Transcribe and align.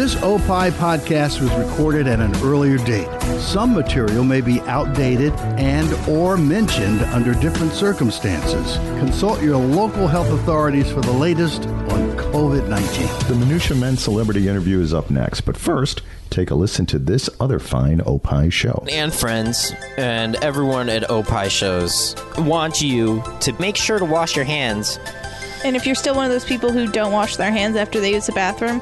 This 0.00 0.14
OPI 0.14 0.70
podcast 0.70 1.42
was 1.42 1.52
recorded 1.52 2.06
at 2.06 2.20
an 2.20 2.34
earlier 2.36 2.78
date. 2.78 3.06
Some 3.38 3.74
material 3.74 4.24
may 4.24 4.40
be 4.40 4.62
outdated 4.62 5.34
and 5.58 5.92
or 6.08 6.38
mentioned 6.38 7.02
under 7.02 7.34
different 7.34 7.74
circumstances. 7.74 8.78
Consult 8.98 9.42
your 9.42 9.58
local 9.58 10.08
health 10.08 10.30
authorities 10.30 10.90
for 10.90 11.02
the 11.02 11.12
latest 11.12 11.66
on 11.66 12.16
COVID-19. 12.16 13.28
The 13.28 13.34
Minutia 13.34 13.76
Men 13.76 13.98
celebrity 13.98 14.48
interview 14.48 14.80
is 14.80 14.94
up 14.94 15.10
next, 15.10 15.42
but 15.42 15.54
first, 15.54 16.00
take 16.30 16.50
a 16.50 16.54
listen 16.54 16.86
to 16.86 16.98
this 16.98 17.28
other 17.38 17.58
fine 17.58 17.98
OPI 17.98 18.50
show. 18.50 18.82
and 18.90 19.12
friends 19.12 19.74
and 19.98 20.36
everyone 20.36 20.88
at 20.88 21.02
OPI 21.10 21.50
shows 21.50 22.16
want 22.38 22.80
you 22.80 23.22
to 23.40 23.52
make 23.60 23.76
sure 23.76 23.98
to 23.98 24.06
wash 24.06 24.34
your 24.34 24.46
hands. 24.46 24.98
And 25.62 25.76
if 25.76 25.84
you're 25.84 25.94
still 25.94 26.14
one 26.14 26.24
of 26.24 26.32
those 26.32 26.46
people 26.46 26.72
who 26.72 26.90
don't 26.90 27.12
wash 27.12 27.36
their 27.36 27.52
hands 27.52 27.76
after 27.76 28.00
they 28.00 28.14
use 28.14 28.24
the 28.24 28.32
bathroom, 28.32 28.80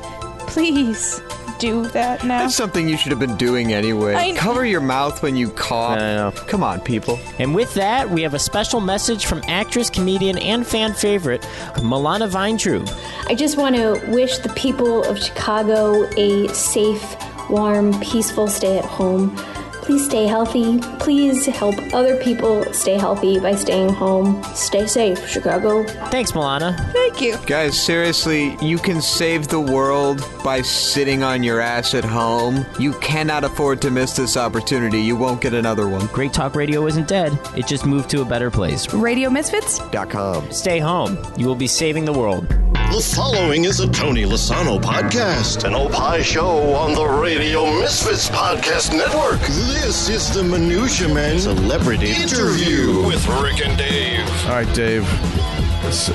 please 0.58 1.22
do 1.60 1.86
that 1.88 2.24
now. 2.24 2.40
That's 2.42 2.54
something 2.54 2.88
you 2.88 2.96
should 2.96 3.10
have 3.10 3.18
been 3.18 3.36
doing 3.36 3.72
anyway. 3.72 4.14
I- 4.14 4.32
Cover 4.36 4.64
your 4.64 4.80
mouth 4.80 5.22
when 5.22 5.36
you 5.36 5.50
cough. 5.50 5.98
I 5.98 6.14
know. 6.16 6.32
Come 6.46 6.62
on, 6.62 6.80
people. 6.80 7.18
And 7.38 7.54
with 7.54 7.74
that, 7.74 8.10
we 8.10 8.22
have 8.22 8.34
a 8.34 8.38
special 8.38 8.80
message 8.80 9.26
from 9.26 9.42
actress, 9.48 9.90
comedian, 9.90 10.38
and 10.38 10.66
fan 10.66 10.94
favorite, 10.94 11.42
Milana 11.76 12.28
Vayntrub. 12.30 12.88
I 13.28 13.34
just 13.34 13.56
want 13.56 13.74
to 13.76 14.00
wish 14.08 14.38
the 14.38 14.50
people 14.50 15.02
of 15.04 15.18
Chicago 15.18 16.08
a 16.16 16.48
safe, 16.48 17.16
warm, 17.50 17.98
peaceful 18.00 18.46
stay 18.48 18.78
at 18.78 18.84
home. 18.84 19.36
Please 19.88 20.04
stay 20.04 20.26
healthy. 20.26 20.78
Please 20.98 21.46
help 21.46 21.74
other 21.94 22.22
people 22.22 22.62
stay 22.74 22.98
healthy 22.98 23.40
by 23.40 23.54
staying 23.54 23.88
home. 23.88 24.44
Stay 24.54 24.86
safe, 24.86 25.26
Chicago. 25.26 25.82
Thanks, 26.10 26.32
Milana. 26.32 26.76
Thank 26.92 27.22
you. 27.22 27.38
Guys, 27.46 27.82
seriously, 27.82 28.54
you 28.60 28.76
can 28.76 29.00
save 29.00 29.48
the 29.48 29.58
world 29.58 30.22
by 30.44 30.60
sitting 30.60 31.22
on 31.22 31.42
your 31.42 31.62
ass 31.62 31.94
at 31.94 32.04
home. 32.04 32.66
You 32.78 32.92
cannot 33.00 33.44
afford 33.44 33.80
to 33.80 33.90
miss 33.90 34.14
this 34.14 34.36
opportunity. 34.36 35.00
You 35.00 35.16
won't 35.16 35.40
get 35.40 35.54
another 35.54 35.88
one. 35.88 36.06
Great 36.08 36.34
Talk 36.34 36.54
Radio 36.54 36.86
isn't 36.86 37.08
dead, 37.08 37.38
it 37.56 37.66
just 37.66 37.86
moved 37.86 38.10
to 38.10 38.20
a 38.20 38.26
better 38.26 38.50
place. 38.50 38.92
Radio 38.92 39.30
Misfits? 39.30 39.78
Dot 39.88 40.10
com. 40.10 40.52
Stay 40.52 40.80
home. 40.80 41.16
You 41.38 41.46
will 41.46 41.54
be 41.54 41.66
saving 41.66 42.04
the 42.04 42.12
world. 42.12 42.46
The 42.90 43.02
following 43.02 43.66
is 43.66 43.80
a 43.80 43.88
Tony 43.92 44.24
Lasano 44.24 44.80
podcast, 44.80 45.64
an 45.64 45.74
Opie 45.74 46.22
show 46.22 46.72
on 46.74 46.94
the 46.94 47.04
Radio 47.04 47.66
Misfits 47.78 48.30
Podcast 48.30 48.96
Network. 48.96 49.40
This 49.46 50.08
is 50.08 50.32
the 50.32 50.42
Minutia 50.42 51.06
Men 51.12 51.38
Celebrity 51.38 52.10
Interview 52.12 53.06
with 53.06 53.24
Rick 53.42 53.64
and 53.64 53.76
Dave. 53.76 54.26
All 54.46 54.52
right, 54.52 54.74
Dave. 54.74 55.06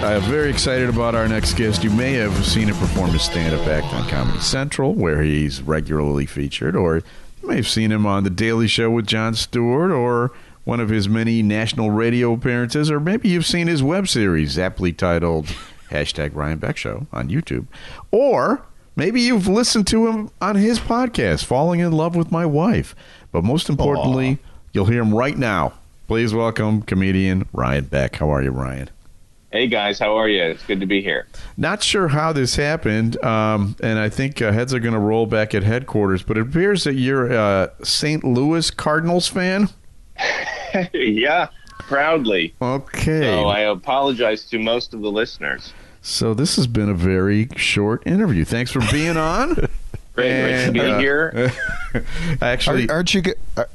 I'm 0.04 0.24
very 0.24 0.50
excited 0.50 0.90
about 0.90 1.14
our 1.14 1.28
next 1.28 1.54
guest. 1.54 1.84
You 1.84 1.92
may 1.92 2.14
have 2.14 2.44
seen 2.44 2.68
him 2.68 2.76
perform 2.76 3.12
his 3.12 3.22
stand-up 3.22 3.66
act 3.68 3.94
on 3.94 4.10
Comedy 4.10 4.40
Central, 4.40 4.96
where 4.96 5.22
he's 5.22 5.62
regularly 5.62 6.26
featured, 6.26 6.76
or 6.76 6.98
you 7.42 7.48
may 7.48 7.58
have 7.58 7.68
seen 7.68 7.92
him 7.92 8.08
on 8.08 8.24
The 8.24 8.32
Daily 8.32 8.68
Show 8.68 8.90
with 8.90 9.06
Jon 9.06 9.36
Stewart, 9.36 9.92
or 9.92 10.32
one 10.64 10.80
of 10.80 10.90
his 10.90 11.08
many 11.08 11.44
national 11.44 11.92
radio 11.92 12.34
appearances, 12.34 12.90
or 12.90 13.00
maybe 13.00 13.30
you've 13.30 13.46
seen 13.46 13.68
his 13.68 13.84
web 13.84 14.08
series, 14.08 14.58
aptly 14.58 14.92
titled 14.92 15.56
hashtag 15.89 16.36
Ryan 16.36 16.58
Beck 16.58 16.78
Show 16.78 17.08
on 17.12 17.30
YouTube, 17.30 17.67
or 18.12 18.66
maybe 18.95 19.22
you've 19.22 19.48
listened 19.48 19.88
to 19.88 20.08
him 20.08 20.30
on 20.42 20.56
his 20.56 20.80
podcast, 20.80 21.45
Falling 21.45 21.80
in 21.80 21.92
Love 21.92 22.16
with 22.16 22.31
My 22.31 22.45
Wife. 22.45 22.95
But 23.31 23.44
most 23.44 23.70
importantly, 23.70 24.39
you'll 24.72 24.86
hear 24.86 25.02
him 25.02 25.14
right 25.14 25.38
now. 25.38 25.73
Please 26.08 26.34
welcome 26.34 26.81
comedian 26.81 27.48
Ryan 27.54 27.86
Beck. 27.86 28.17
How 28.17 28.30
are 28.30 28.44
you, 28.44 28.52
Ryan? 28.52 28.89
Hey 29.54 29.67
guys, 29.67 30.00
how 30.00 30.17
are 30.17 30.28
you? 30.28 30.42
It's 30.42 30.66
good 30.66 30.80
to 30.80 30.88
be 30.88 31.00
here. 31.04 31.28
Not 31.58 31.84
sure 31.84 32.08
how 32.08 32.34
this 32.34 32.56
happened, 32.56 33.23
um, 33.23 33.76
and 33.84 34.00
I 34.00 34.09
think 34.09 34.42
uh, 34.42 34.52
heads 34.52 34.73
are 34.73 34.80
going 34.80 34.95
to 34.95 35.00
roll 35.00 35.28
back 35.28 35.54
at 35.54 35.61
headquarters. 35.61 36.23
But 36.23 36.39
it 36.39 36.48
appears 36.48 36.86
that 36.86 36.95
you're 36.95 37.31
a 37.31 37.72
St. 37.84 38.23
Louis 38.23 38.72
Cardinals 38.72 39.28
fan. 39.28 39.70
yeah, 40.94 41.50
proudly. 41.88 42.54
Okay, 42.61 43.21
So 43.21 43.45
I 43.48 43.60
apologize 43.61 44.44
to 44.45 44.60
most 44.60 44.94
of 44.94 45.02
the 45.02 45.11
listeners. 45.11 45.73
so 46.02 46.33
this 46.33 46.55
has 46.55 46.67
been 46.67 46.89
a 46.89 46.94
very 46.94 47.48
short 47.55 48.05
interview. 48.05 48.45
Thanks 48.45 48.71
for 48.71 48.82
being 48.92 49.17
on. 49.17 49.55
Great, 50.16 50.42
great 50.44 50.66
to 50.67 50.71
be 50.71 50.80
uh, 50.80 50.99
here. 50.99 51.52
Actually, 52.42 52.82
Aren't, 52.88 52.92
aren't 52.92 53.14
you 53.16 53.23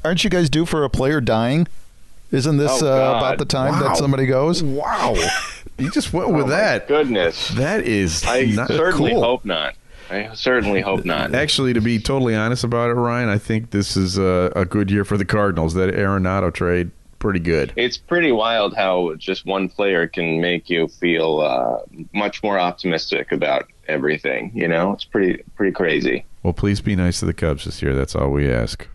aren't 0.05 0.23
you 0.23 0.29
guys 0.29 0.49
due 0.49 0.65
for 0.65 0.85
a 0.85 0.89
player 0.89 1.19
dying? 1.19 1.67
Isn't 2.31 2.55
this 2.55 2.81
Oh, 2.81 2.87
uh, 2.87 3.17
about 3.17 3.39
the 3.39 3.45
time 3.45 3.73
Wow. 3.73 3.89
that 3.89 3.97
somebody 3.97 4.25
goes? 4.25 4.63
wow, 4.63 5.15
you 5.77 5.91
just 5.91 6.13
went 6.13 6.29
with 6.29 6.45
Oh, 6.45 6.47
my 6.47 6.55
that. 6.55 6.87
Goodness. 6.87 7.49
That 7.49 7.81
is 7.83 8.23
I 8.25 8.43
not 8.45 8.69
certainly 8.69 9.11
cool. 9.11 9.21
hope 9.21 9.43
not. 9.43 9.75
I 10.09 10.33
certainly 10.33 10.79
hope 10.79 11.03
not. 11.03 11.35
Actually, 11.35 11.73
to 11.73 11.81
be 11.81 11.99
totally 11.99 12.35
honest 12.35 12.63
about 12.63 12.89
it, 12.89 12.93
Ryan, 12.93 13.27
I 13.27 13.37
think 13.37 13.71
this 13.71 13.97
is 13.97 14.17
a, 14.17 14.51
a 14.55 14.63
good 14.63 14.89
year 14.89 15.03
for 15.03 15.17
the 15.17 15.25
Cardinals. 15.25 15.73
That 15.73 15.93
Arenado 15.93 16.53
trade, 16.53 16.91
pretty 17.19 17.39
good. 17.39 17.73
It's 17.75 17.97
pretty 17.97 18.31
wild 18.31 18.75
how 18.75 19.13
just 19.15 19.45
one 19.45 19.69
player 19.69 20.07
can 20.07 20.41
make 20.41 20.69
you 20.69 20.87
feel 20.87 21.39
uh, 21.41 21.79
much 22.13 22.41
more 22.41 22.59
optimistic 22.59 23.31
about 23.31 23.67
everything. 23.87 24.51
You 24.55 24.67
know, 24.67 24.93
it's 24.93 25.03
pretty 25.05 25.43
pretty 25.55 25.73
crazy. 25.73 26.25
Well, 26.43 26.53
please 26.53 26.81
be 26.81 26.95
nice 26.95 27.19
to 27.19 27.25
the 27.25 27.33
Cubs 27.33 27.65
this 27.65 27.81
year. 27.81 27.93
That's 27.93 28.15
all 28.15 28.29
we 28.29 28.49
ask. 28.51 28.87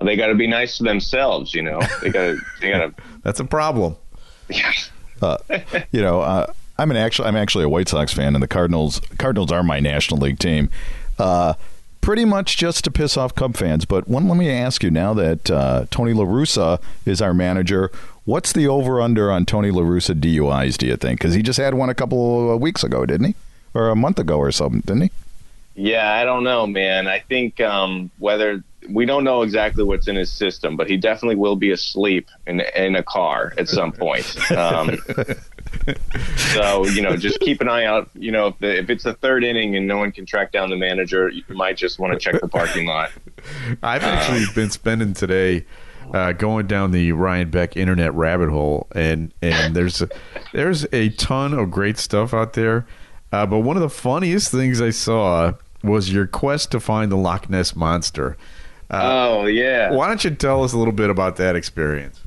They 0.00 0.16
got 0.16 0.28
to 0.28 0.34
be 0.34 0.46
nice 0.46 0.78
to 0.78 0.84
themselves. 0.84 1.52
You 1.54 1.62
know, 1.62 1.80
they 2.00 2.10
got 2.10 2.22
to 2.22 2.38
they 2.60 2.70
got 2.70 2.94
That's 3.22 3.40
a 3.40 3.44
problem. 3.44 3.96
to. 5.20 5.44
You 5.92 6.00
know, 6.00 6.20
uh, 6.22 6.50
I'm 6.78 6.90
an 6.90 6.96
actual 6.96 7.26
I'm 7.26 7.36
actually 7.36 7.64
a 7.64 7.68
White 7.68 7.88
Sox 7.88 8.12
fan, 8.14 8.34
and 8.34 8.42
the 8.42 8.48
Cardinals 8.48 9.00
Cardinals 9.18 9.52
are 9.52 9.62
my 9.62 9.80
National 9.80 10.18
League 10.20 10.38
team. 10.38 10.70
Pretty 12.00 12.24
much 12.24 12.56
just 12.56 12.84
to 12.84 12.90
piss 12.90 13.16
off 13.16 13.34
Cub 13.34 13.56
fans. 13.56 13.84
But 13.84 14.08
one, 14.08 14.26
let 14.28 14.36
me 14.36 14.50
ask 14.50 14.82
you 14.82 14.90
now 14.90 15.12
that 15.14 15.50
uh, 15.50 15.86
Tony 15.90 16.12
La 16.12 16.24
Russa 16.24 16.80
is 17.04 17.20
our 17.20 17.34
manager. 17.34 17.90
What's 18.24 18.52
the 18.52 18.66
over 18.66 19.00
under 19.00 19.30
on 19.30 19.44
Tony 19.44 19.70
La 19.70 19.82
Russa 19.82 20.18
DUIs? 20.18 20.78
Do 20.78 20.86
you 20.86 20.96
think? 20.96 21.20
Because 21.20 21.34
he 21.34 21.42
just 21.42 21.58
had 21.58 21.74
one 21.74 21.90
a 21.90 21.94
couple 21.94 22.52
of 22.52 22.60
weeks 22.60 22.82
ago, 22.82 23.04
didn't 23.04 23.26
he? 23.26 23.34
Or 23.74 23.90
a 23.90 23.96
month 23.96 24.18
ago 24.18 24.38
or 24.38 24.50
something, 24.50 24.80
didn't 24.80 25.02
he? 25.02 25.10
Yeah, 25.76 26.12
I 26.12 26.24
don't 26.24 26.44
know, 26.44 26.66
man. 26.66 27.06
I 27.06 27.20
think 27.20 27.60
um, 27.60 28.10
whether 28.18 28.62
we 28.88 29.06
don't 29.06 29.24
know 29.24 29.42
exactly 29.42 29.84
what's 29.84 30.08
in 30.08 30.16
his 30.16 30.30
system, 30.30 30.76
but 30.76 30.88
he 30.88 30.96
definitely 30.96 31.36
will 31.36 31.56
be 31.56 31.70
asleep 31.70 32.28
in 32.46 32.60
in 32.74 32.96
a 32.96 33.02
car 33.02 33.52
at 33.58 33.68
some 33.68 33.92
point. 33.92 34.36
Um, 34.50 34.98
so 36.54 36.86
you 36.86 37.02
know, 37.02 37.16
just 37.16 37.40
keep 37.40 37.60
an 37.60 37.68
eye 37.68 37.84
out. 37.84 38.10
You 38.14 38.32
know, 38.32 38.48
if, 38.48 38.58
the, 38.58 38.78
if 38.78 38.90
it's 38.90 39.04
the 39.04 39.14
third 39.14 39.44
inning 39.44 39.76
and 39.76 39.86
no 39.86 39.98
one 39.98 40.12
can 40.12 40.26
track 40.26 40.52
down 40.52 40.70
the 40.70 40.76
manager, 40.76 41.28
you 41.28 41.42
might 41.48 41.76
just 41.76 41.98
want 41.98 42.12
to 42.12 42.18
check 42.18 42.40
the 42.40 42.48
parking 42.48 42.86
lot. 42.86 43.10
I've 43.82 44.02
actually 44.02 44.44
been 44.54 44.70
spending 44.70 45.14
today 45.14 45.64
uh, 46.12 46.32
going 46.32 46.66
down 46.66 46.90
the 46.90 47.12
Ryan 47.12 47.50
Beck 47.50 47.76
internet 47.76 48.14
rabbit 48.14 48.50
hole, 48.50 48.86
and 48.92 49.32
and 49.42 49.74
there's 49.74 50.02
a, 50.02 50.08
there's 50.52 50.86
a 50.92 51.10
ton 51.10 51.54
of 51.54 51.70
great 51.70 51.98
stuff 51.98 52.34
out 52.34 52.54
there. 52.54 52.86
Uh, 53.32 53.46
but 53.46 53.58
one 53.60 53.76
of 53.76 53.82
the 53.82 53.90
funniest 53.90 54.50
things 54.50 54.80
I 54.80 54.90
saw 54.90 55.52
was 55.82 56.12
your 56.12 56.26
quest 56.26 56.72
to 56.72 56.80
find 56.80 57.12
the 57.12 57.16
Loch 57.16 57.48
Ness 57.48 57.76
monster. 57.76 58.36
oh 58.90 59.46
yeah. 59.46 59.92
Why 59.92 60.08
don't 60.08 60.22
you 60.24 60.30
tell 60.30 60.64
us 60.64 60.72
a 60.72 60.78
little 60.78 60.92
bit 60.92 61.10
about 61.10 61.36
that 61.36 61.56
experience? 61.56 62.20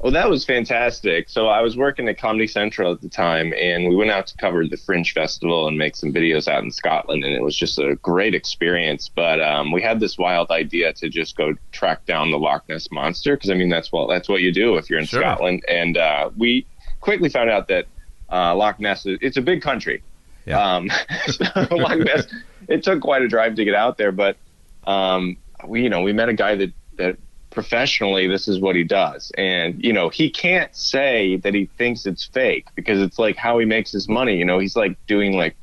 Well, 0.00 0.12
that 0.12 0.30
was 0.30 0.46
fantastic. 0.46 1.28
So 1.28 1.48
I 1.48 1.60
was 1.60 1.76
working 1.76 2.08
at 2.08 2.16
Comedy 2.16 2.46
Central 2.46 2.90
at 2.90 3.02
the 3.02 3.08
time, 3.10 3.52
and 3.52 3.86
we 3.86 3.94
went 3.94 4.10
out 4.10 4.26
to 4.28 4.36
cover 4.38 4.66
the 4.66 4.78
Fringe 4.78 5.12
Festival 5.12 5.68
and 5.68 5.76
make 5.76 5.94
some 5.94 6.10
videos 6.10 6.48
out 6.48 6.62
in 6.64 6.70
Scotland, 6.70 7.22
and 7.22 7.34
it 7.34 7.42
was 7.42 7.54
just 7.54 7.78
a 7.78 7.96
great 7.96 8.34
experience. 8.34 9.10
But 9.14 9.42
um, 9.42 9.72
we 9.72 9.82
had 9.82 10.00
this 10.00 10.16
wild 10.16 10.50
idea 10.50 10.94
to 10.94 11.10
just 11.10 11.36
go 11.36 11.54
track 11.72 12.06
down 12.06 12.30
the 12.30 12.38
Loch 12.38 12.66
Ness 12.66 12.90
monster, 12.90 13.36
because 13.36 13.50
I 13.50 13.54
mean 13.54 13.68
that's 13.68 13.92
what 13.92 14.08
that's 14.08 14.26
what 14.26 14.40
you 14.40 14.52
do 14.52 14.76
if 14.76 14.88
you're 14.88 14.98
in 15.00 15.04
Sure. 15.04 15.20
Scotland. 15.20 15.64
And 15.68 15.98
uh, 15.98 16.30
we 16.34 16.66
quickly 17.00 17.28
found 17.28 17.50
out 17.50 17.68
that 17.68 17.84
uh, 18.32 18.54
Loch 18.54 18.80
Ness 18.80 19.04
is, 19.04 19.18
it's 19.20 19.36
a 19.36 19.42
big 19.42 19.60
country. 19.60 20.02
Yeah. 20.46 20.76
Um, 20.76 20.90
so 21.26 21.44
Loch 21.72 21.98
Ness, 21.98 22.26
it 22.68 22.82
took 22.82 23.02
quite 23.02 23.20
a 23.20 23.28
drive 23.28 23.54
to 23.56 23.66
get 23.66 23.74
out 23.74 23.98
there, 23.98 24.12
but 24.12 24.38
um, 24.86 25.36
we 25.66 25.82
you 25.82 25.90
know 25.90 26.00
we 26.00 26.14
met 26.14 26.30
a 26.30 26.34
guy 26.34 26.54
that 26.54 26.72
that 26.96 27.18
professionally 27.50 28.26
this 28.28 28.48
is 28.48 28.60
what 28.60 28.76
he 28.76 28.84
does. 28.84 29.30
And 29.36 29.82
you 29.82 29.92
know 29.92 30.08
he 30.08 30.30
can't 30.30 30.74
say 30.74 31.36
that 31.38 31.54
he 31.54 31.66
thinks 31.66 32.06
it's 32.06 32.24
fake 32.24 32.68
because 32.74 33.00
it's 33.00 33.18
like 33.18 33.36
how 33.36 33.58
he 33.58 33.66
makes 33.66 33.92
his 33.92 34.08
money 34.08 34.36
you 34.36 34.44
know 34.44 34.58
he's 34.58 34.76
like 34.76 34.96
doing 35.06 35.36
like 35.36 35.56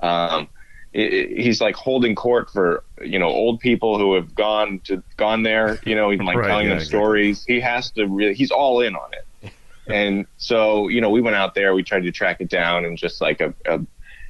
um 0.00 0.48
he's 0.92 1.60
like 1.60 1.76
holding 1.76 2.14
court 2.14 2.50
for 2.50 2.82
you 3.02 3.18
know 3.18 3.28
old 3.28 3.60
people 3.60 3.98
who 3.98 4.14
have 4.14 4.34
gone 4.34 4.80
to 4.84 5.02
gone 5.16 5.42
there 5.42 5.78
you 5.84 5.94
know 5.94 6.10
he's 6.10 6.20
like 6.20 6.36
Right, 6.36 6.48
telling 6.48 6.68
yeah, 6.68 6.76
them 6.76 6.84
stories. 6.84 7.44
He 7.44 7.60
has 7.60 7.90
to 7.92 8.06
really 8.06 8.34
he's 8.34 8.50
all 8.50 8.80
in 8.80 8.94
on 8.96 9.10
it. 9.12 9.52
And 9.90 10.26
so 10.36 10.88
you 10.88 11.00
know 11.00 11.08
we 11.08 11.22
went 11.22 11.36
out 11.36 11.54
there 11.54 11.72
we 11.74 11.82
tried 11.82 12.02
to 12.02 12.12
track 12.12 12.42
it 12.42 12.50
down 12.50 12.84
and 12.84 12.98
just 12.98 13.22
like 13.22 13.40
a, 13.40 13.54
a 13.64 13.80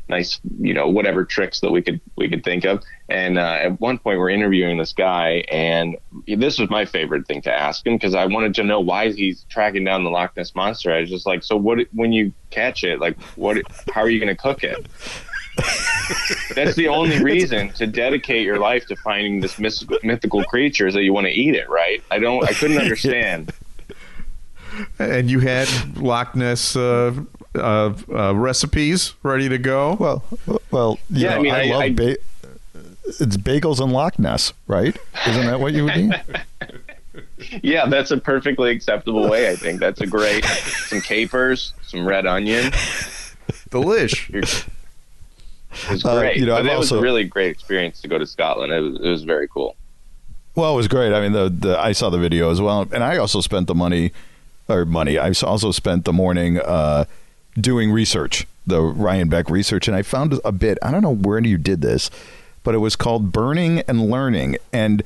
nice 0.08 0.40
you 0.60 0.72
know 0.74 0.88
whatever 0.88 1.24
tricks 1.24 1.60
that 1.60 1.70
we 1.70 1.82
could 1.82 2.00
we 2.16 2.28
could 2.28 2.42
think 2.44 2.64
of 2.64 2.82
and 3.08 3.38
uh, 3.38 3.58
at 3.60 3.80
one 3.80 3.98
point 3.98 4.18
we're 4.18 4.30
interviewing 4.30 4.78
this 4.78 4.92
guy 4.92 5.44
and 5.50 5.96
this 6.26 6.58
was 6.58 6.70
my 6.70 6.84
favorite 6.84 7.26
thing 7.26 7.42
to 7.42 7.52
ask 7.52 7.86
him 7.86 7.94
because 7.94 8.14
i 8.14 8.24
wanted 8.24 8.54
to 8.54 8.64
know 8.64 8.80
why 8.80 9.10
he's 9.10 9.44
tracking 9.50 9.84
down 9.84 10.04
the 10.04 10.10
loch 10.10 10.36
ness 10.36 10.54
monster 10.54 10.92
i 10.92 11.00
was 11.00 11.10
just 11.10 11.26
like 11.26 11.42
so 11.42 11.56
what 11.56 11.78
when 11.92 12.12
you 12.12 12.32
catch 12.50 12.84
it 12.84 13.00
like 13.00 13.20
what 13.36 13.58
how 13.92 14.00
are 14.00 14.10
you 14.10 14.18
going 14.18 14.34
to 14.34 14.40
cook 14.40 14.64
it 14.64 14.86
That's 16.54 16.76
the 16.76 16.88
only 16.88 17.22
reason 17.22 17.70
to 17.74 17.86
dedicate 17.86 18.44
your 18.44 18.58
life 18.58 18.86
to 18.86 18.96
finding 18.96 19.40
this 19.40 19.58
mystical, 19.58 19.98
mythical 20.02 20.44
creature 20.44 20.86
is 20.86 20.94
that 20.94 21.02
you 21.02 21.12
want 21.12 21.26
to 21.26 21.32
eat 21.32 21.54
it, 21.54 21.68
right? 21.68 22.02
I 22.10 22.18
don't. 22.18 22.44
I 22.48 22.52
couldn't 22.52 22.78
understand. 22.80 23.52
And 24.98 25.30
you 25.30 25.40
had 25.40 25.68
Loch 25.96 26.34
Ness 26.36 26.76
uh, 26.76 27.14
uh, 27.54 27.92
uh, 28.12 28.34
recipes 28.34 29.14
ready 29.22 29.48
to 29.48 29.58
go. 29.58 29.96
Well, 29.98 30.24
well, 30.70 30.98
you 31.10 31.26
Yeah, 31.26 31.36
I 31.36 31.38
mean, 31.40 31.52
I, 31.54 31.62
I- 31.68 31.70
love 31.70 31.82
I- 31.82 31.90
ba- 31.90 32.16
it's 33.20 33.36
bagels 33.38 33.80
and 33.80 33.92
Loch 33.92 34.18
Ness, 34.18 34.52
right? 34.66 34.96
Isn't 35.26 35.46
that 35.46 35.60
what 35.60 35.72
you 35.72 35.84
would 35.84 35.96
eat? 35.96 36.12
Yeah, 37.62 37.86
that's 37.86 38.10
a 38.10 38.18
perfectly 38.18 38.70
acceptable 38.70 39.28
way. 39.28 39.48
I 39.50 39.56
think 39.56 39.80
that's 39.80 40.00
a 40.00 40.06
great. 40.06 40.44
Some 40.44 41.00
capers, 41.00 41.72
some 41.82 42.06
red 42.06 42.26
onion. 42.26 42.64
Delish. 43.70 44.28
It 44.34 45.90
was 45.90 46.04
Uh, 46.04 46.18
great. 46.20 46.36
you 46.36 46.46
know, 46.46 46.54
but 46.56 46.66
I've 46.66 46.72
it 46.74 46.78
was 46.78 46.92
a 46.92 47.00
really 47.00 47.24
great 47.24 47.50
experience 47.50 48.00
to 48.02 48.08
go 48.08 48.18
to 48.18 48.26
Scotland. 48.26 48.72
It 48.72 48.80
was, 48.80 48.96
it 49.00 49.08
was 49.08 49.22
very 49.22 49.48
cool. 49.48 49.76
Well, 50.54 50.72
it 50.74 50.76
was 50.76 50.88
great. 50.88 51.12
I 51.12 51.20
mean, 51.20 51.32
the, 51.32 51.48
the 51.48 51.78
I 51.78 51.92
saw 51.92 52.10
the 52.10 52.18
video 52.18 52.50
as 52.50 52.60
well, 52.60 52.86
and 52.92 53.02
I 53.04 53.16
also 53.16 53.40
spent 53.40 53.66
the 53.68 53.74
money, 53.74 54.12
or 54.68 54.84
money. 54.84 55.18
I 55.18 55.32
also 55.42 55.70
spent 55.70 56.04
the 56.04 56.12
morning 56.12 56.58
uh, 56.58 57.04
doing 57.54 57.90
research, 57.90 58.46
the 58.66 58.82
Ryan 58.82 59.28
Beck 59.28 59.50
research, 59.50 59.88
and 59.88 59.96
I 59.96 60.02
found 60.02 60.38
a 60.44 60.52
bit. 60.52 60.78
I 60.82 60.90
don't 60.90 61.02
know 61.02 61.14
where 61.14 61.38
you 61.38 61.58
did 61.58 61.80
this, 61.80 62.10
but 62.62 62.74
it 62.74 62.78
was 62.78 62.96
called 62.96 63.32
"Burning 63.32 63.80
and 63.88 64.10
Learning." 64.10 64.56
And 64.72 65.02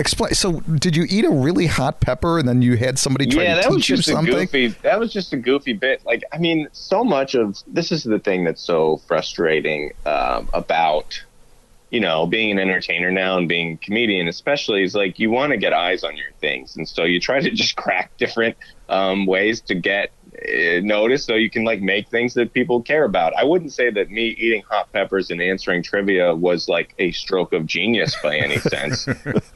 explain. 0.00 0.34
So, 0.34 0.60
did 0.60 0.96
you 0.96 1.06
eat 1.08 1.24
a 1.24 1.30
really 1.30 1.66
hot 1.66 2.00
pepper, 2.00 2.38
and 2.38 2.48
then 2.48 2.62
you 2.62 2.76
had 2.76 2.98
somebody 2.98 3.26
try 3.26 3.44
yeah, 3.44 3.60
to 3.60 3.68
teach 3.68 3.90
you 3.90 3.98
something? 3.98 4.34
goofy. 4.34 4.68
That 4.82 4.98
was 4.98 5.12
just 5.12 5.32
a 5.32 5.36
goofy 5.36 5.74
bit. 5.74 6.04
Like, 6.04 6.24
I 6.32 6.38
mean, 6.38 6.68
so 6.72 7.04
much 7.04 7.34
of 7.34 7.58
this 7.66 7.92
is 7.92 8.02
the 8.02 8.18
thing 8.18 8.44
that's 8.44 8.62
so 8.62 8.96
frustrating 9.06 9.92
um, 10.06 10.48
about, 10.52 11.22
you 11.90 12.00
know, 12.00 12.26
being 12.26 12.50
an 12.50 12.58
entertainer 12.58 13.10
now 13.10 13.38
and 13.38 13.48
being 13.48 13.74
a 13.74 13.76
comedian, 13.76 14.26
especially, 14.26 14.82
is 14.82 14.94
like 14.94 15.18
you 15.18 15.30
want 15.30 15.52
to 15.52 15.58
get 15.58 15.72
eyes 15.72 16.02
on 16.02 16.16
your 16.16 16.32
things, 16.40 16.76
and 16.76 16.88
so 16.88 17.04
you 17.04 17.20
try 17.20 17.40
to 17.40 17.50
just 17.62 17.76
crack 17.76 18.16
different 18.16 18.56
um, 18.88 19.26
ways 19.26 19.60
to 19.60 19.74
get 19.74 20.10
uh, 20.48 20.80
noticed, 20.82 21.26
so 21.26 21.34
you 21.34 21.50
can 21.50 21.64
like 21.64 21.82
make 21.82 22.08
things 22.08 22.34
that 22.34 22.52
people 22.52 22.80
care 22.80 23.04
about. 23.04 23.34
I 23.36 23.44
wouldn't 23.44 23.72
say 23.72 23.90
that 23.90 24.10
me 24.10 24.28
eating 24.38 24.62
hot 24.62 24.90
peppers 24.92 25.30
and 25.30 25.40
answering 25.40 25.82
trivia 25.82 26.34
was 26.34 26.68
like 26.68 26.94
a 26.98 27.12
stroke 27.12 27.52
of 27.52 27.66
genius 27.66 28.16
by 28.22 28.36
any 28.36 28.56
sense. 28.58 29.06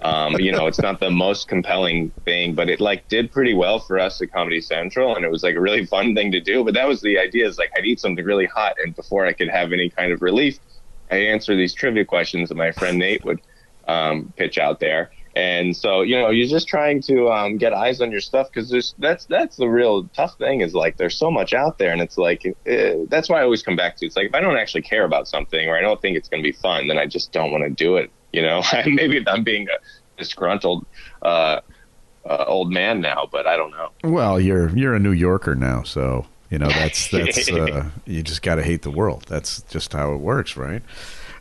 Um, 0.02 0.34
you 0.38 0.52
know, 0.52 0.66
it's 0.66 0.80
not 0.80 1.00
the 1.00 1.10
most 1.10 1.48
compelling 1.48 2.10
thing, 2.24 2.54
but 2.54 2.68
it 2.68 2.80
like 2.80 3.08
did 3.08 3.32
pretty 3.32 3.54
well 3.54 3.78
for 3.78 3.98
us 3.98 4.20
at 4.20 4.32
Comedy 4.32 4.60
Central, 4.60 5.16
and 5.16 5.24
it 5.24 5.30
was 5.30 5.42
like 5.42 5.56
a 5.56 5.60
really 5.60 5.86
fun 5.86 6.14
thing 6.14 6.32
to 6.32 6.40
do. 6.40 6.64
But 6.64 6.74
that 6.74 6.86
was 6.86 7.00
the 7.00 7.18
idea: 7.18 7.46
is 7.46 7.58
like 7.58 7.70
I'd 7.76 7.86
eat 7.86 8.00
something 8.00 8.24
really 8.24 8.46
hot, 8.46 8.74
and 8.82 8.94
before 8.94 9.26
I 9.26 9.32
could 9.32 9.48
have 9.48 9.72
any 9.72 9.88
kind 9.88 10.12
of 10.12 10.20
relief, 10.20 10.58
I 11.10 11.16
answer 11.16 11.56
these 11.56 11.72
trivia 11.72 12.04
questions 12.04 12.48
that 12.48 12.56
my 12.56 12.72
friend 12.72 12.98
Nate 12.98 13.24
would 13.24 13.40
um, 13.88 14.32
pitch 14.36 14.58
out 14.58 14.80
there. 14.80 15.10
And 15.36 15.76
so, 15.76 16.02
you 16.02 16.16
know, 16.16 16.30
you're 16.30 16.46
just 16.46 16.68
trying 16.68 17.02
to 17.02 17.28
um, 17.28 17.56
get 17.56 17.72
eyes 17.72 18.00
on 18.00 18.12
your 18.12 18.20
stuff 18.20 18.48
because 18.52 18.70
there's 18.70 18.94
that's 18.98 19.24
that's 19.24 19.56
the 19.56 19.68
real 19.68 20.04
tough 20.14 20.38
thing 20.38 20.60
is 20.60 20.74
like 20.74 20.96
there's 20.96 21.16
so 21.16 21.28
much 21.28 21.52
out 21.52 21.78
there, 21.78 21.92
and 21.92 22.00
it's 22.00 22.16
like 22.16 22.46
uh, 22.46 23.04
that's 23.08 23.28
why 23.28 23.40
I 23.40 23.42
always 23.42 23.62
come 23.62 23.74
back 23.74 23.96
to 23.96 24.06
it's 24.06 24.14
like 24.14 24.28
if 24.28 24.34
I 24.34 24.40
don't 24.40 24.56
actually 24.56 24.82
care 24.82 25.04
about 25.04 25.26
something 25.26 25.68
or 25.68 25.76
I 25.76 25.80
don't 25.80 26.00
think 26.00 26.16
it's 26.16 26.28
going 26.28 26.42
to 26.42 26.48
be 26.48 26.56
fun, 26.56 26.86
then 26.86 26.98
I 26.98 27.06
just 27.06 27.32
don't 27.32 27.50
want 27.50 27.64
to 27.64 27.70
do 27.70 27.96
it. 27.96 28.10
You 28.32 28.42
know, 28.42 28.62
maybe 28.86 29.24
I'm 29.26 29.42
being 29.42 29.68
a 29.68 29.78
disgruntled 30.16 30.86
uh, 31.22 31.60
uh, 32.24 32.44
old 32.46 32.72
man 32.72 33.00
now, 33.00 33.28
but 33.30 33.48
I 33.48 33.56
don't 33.56 33.72
know. 33.72 33.90
Well, 34.04 34.40
you're 34.40 34.68
you're 34.70 34.94
a 34.94 35.00
New 35.00 35.12
Yorker 35.12 35.56
now, 35.56 35.82
so 35.82 36.26
you 36.48 36.58
know 36.58 36.68
that's 36.68 37.08
that's 37.10 37.50
uh, 37.50 37.90
you 38.06 38.22
just 38.22 38.42
got 38.42 38.56
to 38.56 38.62
hate 38.62 38.82
the 38.82 38.90
world. 38.92 39.24
That's 39.26 39.62
just 39.62 39.92
how 39.92 40.12
it 40.12 40.18
works, 40.18 40.56
right? 40.56 40.82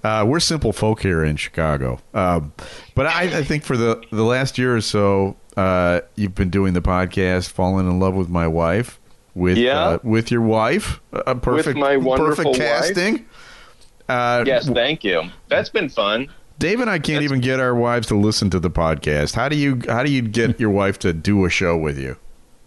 Uh, 0.04 0.26
we're 0.28 0.40
simple 0.40 0.74
folk 0.74 1.02
here 1.02 1.24
in 1.24 1.36
Chicago, 1.38 2.00
um, 2.14 2.52
but 2.94 3.06
I, 3.06 3.40
I 3.40 3.44
think 3.44 3.64
for 3.64 3.78
the 3.78 4.04
the 4.12 4.24
last 4.24 4.58
year 4.58 4.76
or 4.76 4.82
so, 4.82 5.38
uh, 5.56 6.02
you've 6.16 6.36
been 6.36 6.50
doing 6.50 6.74
the 6.74 6.82
podcast, 6.82 7.50
falling 7.52 7.88
in 7.90 8.00
love 8.00 8.14
with 8.14 8.28
my 8.28 8.48
wife, 8.48 9.00
with 9.34 9.58
Yeah. 9.58 9.80
uh, 9.80 9.98
with 10.04 10.30
your 10.30 10.42
wife, 10.42 11.00
a 11.14 11.36
perfect 11.36 11.78
my 11.80 11.96
wonderful 11.98 12.44
perfect 12.44 12.60
wife. 12.60 12.68
casting. 12.96 13.26
Uh, 14.10 14.44
Yes, 14.46 14.68
thank 14.68 15.06
you. 15.06 15.24
That's 15.48 15.70
been 15.70 15.88
fun. 15.88 16.28
Dave 16.60 16.82
and 16.82 16.90
I 16.90 17.00
can't 17.00 17.24
even 17.24 17.40
get 17.40 17.60
our 17.62 17.74
wives 17.74 18.08
to 18.08 18.16
listen 18.16 18.50
to 18.52 18.60
the 18.60 18.70
podcast. 18.70 19.36
How 19.36 19.48
do 19.48 19.56
you 19.56 19.82
how 19.88 20.04
do 20.04 20.12
you 20.12 20.22
get 20.22 20.60
your 20.60 20.70
wife 20.70 21.00
to 21.00 21.14
do 21.14 21.46
a 21.46 21.50
show 21.50 21.78
with 21.78 21.98
you? 21.98 22.18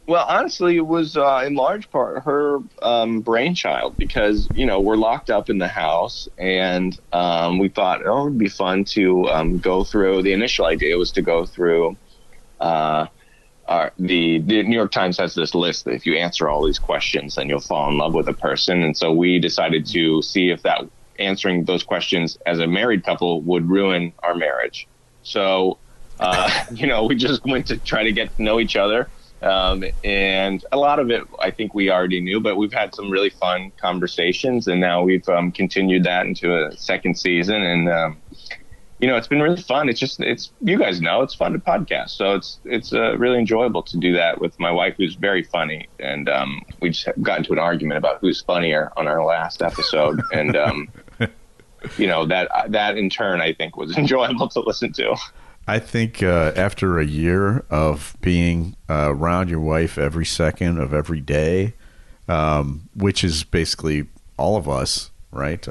Well, 0.06 0.24
honestly, 0.28 0.76
it 0.76 0.86
was 0.86 1.16
uh, 1.16 1.42
in 1.44 1.54
large 1.54 1.90
part 1.90 2.22
her 2.22 2.60
um, 2.80 3.20
brainchild 3.20 3.98
because 3.98 4.48
you 4.54 4.64
know 4.64 4.78
we're 4.78 4.96
locked 4.96 5.30
up 5.30 5.50
in 5.50 5.58
the 5.58 5.68
house, 5.68 6.28
and 6.38 6.98
um, 7.12 7.58
we 7.58 7.68
thought 7.68 8.06
oh, 8.06 8.22
it 8.22 8.24
would 8.24 8.38
be 8.38 8.48
fun 8.48 8.84
to 8.84 9.28
um, 9.28 9.58
go 9.58 9.82
through. 9.82 10.22
The 10.22 10.32
initial 10.32 10.66
idea 10.66 10.96
was 10.96 11.10
to 11.12 11.22
go 11.22 11.44
through. 11.44 11.96
Uh, 12.60 13.06
our, 13.66 13.92
the 13.98 14.38
the 14.38 14.62
New 14.62 14.76
York 14.76 14.92
Times 14.92 15.18
has 15.18 15.34
this 15.34 15.56
list 15.56 15.86
that 15.86 15.94
if 15.94 16.06
you 16.06 16.14
answer 16.14 16.48
all 16.48 16.64
these 16.64 16.78
questions, 16.78 17.34
then 17.34 17.48
you'll 17.48 17.58
fall 17.58 17.90
in 17.90 17.98
love 17.98 18.14
with 18.14 18.28
a 18.28 18.32
person, 18.32 18.82
and 18.84 18.96
so 18.96 19.12
we 19.12 19.40
decided 19.40 19.86
to 19.86 20.22
see 20.22 20.50
if 20.50 20.62
that 20.62 20.82
answering 21.18 21.64
those 21.64 21.82
questions 21.82 22.38
as 22.46 22.60
a 22.60 22.66
married 22.66 23.04
couple 23.04 23.40
would 23.40 23.68
ruin 23.68 24.12
our 24.22 24.36
marriage. 24.36 24.86
So, 25.24 25.78
uh, 26.20 26.64
you 26.72 26.86
know, 26.86 27.06
we 27.06 27.16
just 27.16 27.44
went 27.44 27.66
to 27.68 27.76
try 27.76 28.04
to 28.04 28.12
get 28.12 28.36
to 28.36 28.42
know 28.42 28.60
each 28.60 28.76
other. 28.76 29.08
Um, 29.42 29.84
and 30.02 30.64
a 30.72 30.76
lot 30.76 30.98
of 30.98 31.10
it, 31.10 31.22
I 31.40 31.50
think 31.50 31.74
we 31.74 31.90
already 31.90 32.20
knew, 32.20 32.40
but 32.40 32.56
we've 32.56 32.72
had 32.72 32.94
some 32.94 33.10
really 33.10 33.30
fun 33.30 33.72
conversations, 33.78 34.66
and 34.66 34.80
now 34.80 35.02
we've 35.02 35.28
um, 35.28 35.52
continued 35.52 36.04
that 36.04 36.26
into 36.26 36.56
a 36.56 36.76
second 36.76 37.18
season. 37.18 37.62
And 37.62 37.88
um, 37.88 38.16
you 38.98 39.06
know, 39.06 39.16
it's 39.16 39.28
been 39.28 39.42
really 39.42 39.60
fun. 39.60 39.88
It's 39.88 40.00
just, 40.00 40.20
it's 40.20 40.52
you 40.62 40.78
guys 40.78 41.02
know, 41.02 41.20
it's 41.20 41.34
fun 41.34 41.52
to 41.52 41.58
podcast, 41.58 42.10
so 42.10 42.34
it's 42.34 42.58
it's 42.64 42.94
uh, 42.94 43.16
really 43.18 43.38
enjoyable 43.38 43.82
to 43.82 43.98
do 43.98 44.14
that 44.14 44.40
with 44.40 44.58
my 44.58 44.70
wife, 44.70 44.94
who's 44.96 45.16
very 45.16 45.42
funny. 45.42 45.86
And 46.00 46.28
um, 46.28 46.62
we 46.80 46.90
just 46.90 47.08
got 47.20 47.38
into 47.38 47.52
an 47.52 47.58
argument 47.58 47.98
about 47.98 48.18
who's 48.20 48.40
funnier 48.40 48.92
on 48.96 49.06
our 49.06 49.22
last 49.22 49.60
episode, 49.60 50.22
and 50.32 50.56
um, 50.56 50.88
you 51.98 52.06
know 52.06 52.24
that 52.24 52.48
that 52.68 52.96
in 52.96 53.10
turn, 53.10 53.42
I 53.42 53.52
think, 53.52 53.76
was 53.76 53.96
enjoyable 53.98 54.48
to 54.48 54.60
listen 54.60 54.94
to. 54.94 55.14
I 55.66 55.78
think 55.80 56.22
uh, 56.22 56.52
after 56.54 56.98
a 56.98 57.04
year 57.04 57.64
of 57.70 58.16
being 58.20 58.76
uh, 58.88 59.08
around 59.10 59.48
your 59.50 59.60
wife 59.60 59.98
every 59.98 60.24
second 60.24 60.78
of 60.78 60.94
every 60.94 61.20
day, 61.20 61.74
um, 62.28 62.88
which 62.94 63.24
is 63.24 63.42
basically 63.42 64.06
all 64.36 64.56
of 64.56 64.68
us, 64.68 65.10
right? 65.32 65.66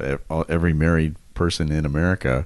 Every 0.49 0.73
married 0.73 1.15
person 1.33 1.71
in 1.71 1.85
America, 1.85 2.45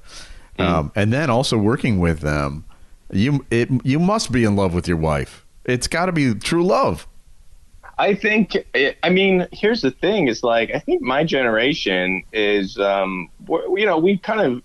um, 0.59 0.91
and 0.95 1.11
then 1.11 1.29
also 1.29 1.57
working 1.57 1.99
with 1.99 2.19
them, 2.19 2.65
you 3.11 3.45
it 3.49 3.69
you 3.83 3.99
must 3.99 4.31
be 4.31 4.43
in 4.43 4.55
love 4.55 4.73
with 4.73 4.87
your 4.87 4.97
wife. 4.97 5.45
It's 5.65 5.87
got 5.87 6.07
to 6.07 6.11
be 6.11 6.33
true 6.35 6.63
love. 6.63 7.07
I 7.97 8.15
think, 8.15 8.55
it, 8.73 8.97
I 9.03 9.09
mean, 9.09 9.47
here's 9.51 9.81
the 9.81 9.91
thing: 9.91 10.27
is 10.27 10.43
like 10.43 10.71
I 10.73 10.79
think 10.79 11.01
my 11.01 11.23
generation 11.23 12.23
is, 12.31 12.77
um, 12.77 13.29
you 13.47 13.85
know, 13.85 13.97
we 13.97 14.17
kind 14.17 14.41
of 14.41 14.61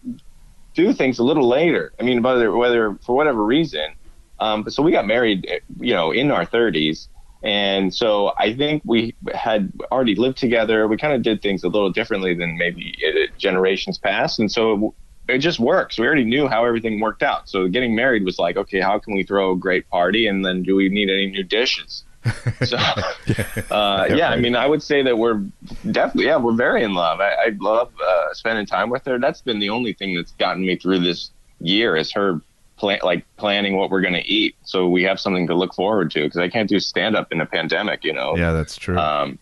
do 0.75 0.93
things 0.93 1.19
a 1.19 1.25
little 1.25 1.49
later. 1.49 1.93
I 1.99 2.03
mean, 2.03 2.23
whether 2.23 2.55
whether 2.57 2.99
for 3.05 3.17
whatever 3.17 3.45
reason, 3.45 3.95
um, 4.39 4.69
so 4.69 4.83
we 4.83 4.93
got 4.93 5.07
married, 5.07 5.49
you 5.79 5.95
know, 5.95 6.11
in 6.11 6.31
our 6.31 6.45
30s, 6.47 7.09
and 7.43 7.95
so 7.95 8.33
I 8.39 8.55
think 8.55 8.83
we 8.85 9.15
had 9.33 9.73
already 9.93 10.15
lived 10.15 10.39
together. 10.39 10.89
We 10.89 10.97
kind 10.97 11.15
of 11.15 11.23
did 11.23 11.43
things 11.43 11.63
a 11.63 11.69
little 11.69 11.91
differently 11.91 12.35
than 12.35 12.59
maybe 12.59 12.97
generations 13.39 13.99
past, 13.99 14.39
and 14.39 14.51
so 14.51 14.95
it 15.29 15.39
just 15.39 15.59
works. 15.59 15.99
We 15.99 16.07
already 16.07 16.25
knew 16.25 16.49
how 16.49 16.65
everything 16.65 17.01
worked 17.01 17.23
out. 17.23 17.49
So 17.49 17.69
getting 17.69 17.95
married 17.95 18.25
was 18.25 18.39
like, 18.39 18.57
okay, 18.57 18.81
how 18.81 18.99
can 18.99 19.15
we 19.15 19.23
throw 19.23 19.53
a 19.53 19.57
great 19.57 19.89
party, 19.89 20.27
and 20.27 20.45
then 20.45 20.63
do 20.63 20.75
we 20.75 20.89
need 20.89 21.11
any 21.11 21.27
new 21.27 21.45
dishes? 21.45 22.05
so 22.65 22.77
uh, 23.71 24.07
yeah, 24.11 24.31
I 24.31 24.37
mean, 24.37 24.57
I 24.57 24.67
would 24.67 24.83
say 24.83 25.03
that 25.03 25.19
we're 25.19 25.43
definitely, 25.91 26.27
yeah, 26.27 26.37
we're 26.37 26.57
very 26.57 26.83
in 26.83 26.95
love. 26.95 27.21
I, 27.21 27.33
I 27.33 27.53
love 27.61 27.93
uh, 28.03 28.33
spending 28.33 28.67
time 28.67 28.91
with 28.91 29.05
her. 29.07 29.19
That's 29.19 29.43
been 29.43 29.59
the 29.59 29.71
only 29.71 29.93
thing 29.93 30.15
that's 30.15 30.33
gotten 30.33 30.65
me 30.65 30.77
through 30.77 31.01
this 31.01 31.31
year 31.61 31.97
is 31.97 32.13
her 32.13 32.41
plan, 32.77 33.01
like 33.03 33.25
planning 33.37 33.77
what 33.77 33.91
we're 33.91 34.01
going 34.01 34.15
to 34.15 34.27
eat, 34.27 34.57
so 34.65 34.89
we 34.89 35.03
have 35.05 35.21
something 35.21 35.47
to 35.49 35.55
look 35.55 35.75
forward 35.75 36.11
to. 36.13 36.23
Because 36.23 36.39
I 36.39 36.49
can't 36.49 36.69
do 36.69 36.81
stand 36.81 37.17
up 37.17 37.33
in 37.33 37.41
a 37.41 37.47
pandemic, 37.47 38.05
you 38.05 38.13
know. 38.13 38.37
Yeah, 38.37 38.53
that's 38.53 38.77
true. 38.77 38.99
Um, 38.99 39.39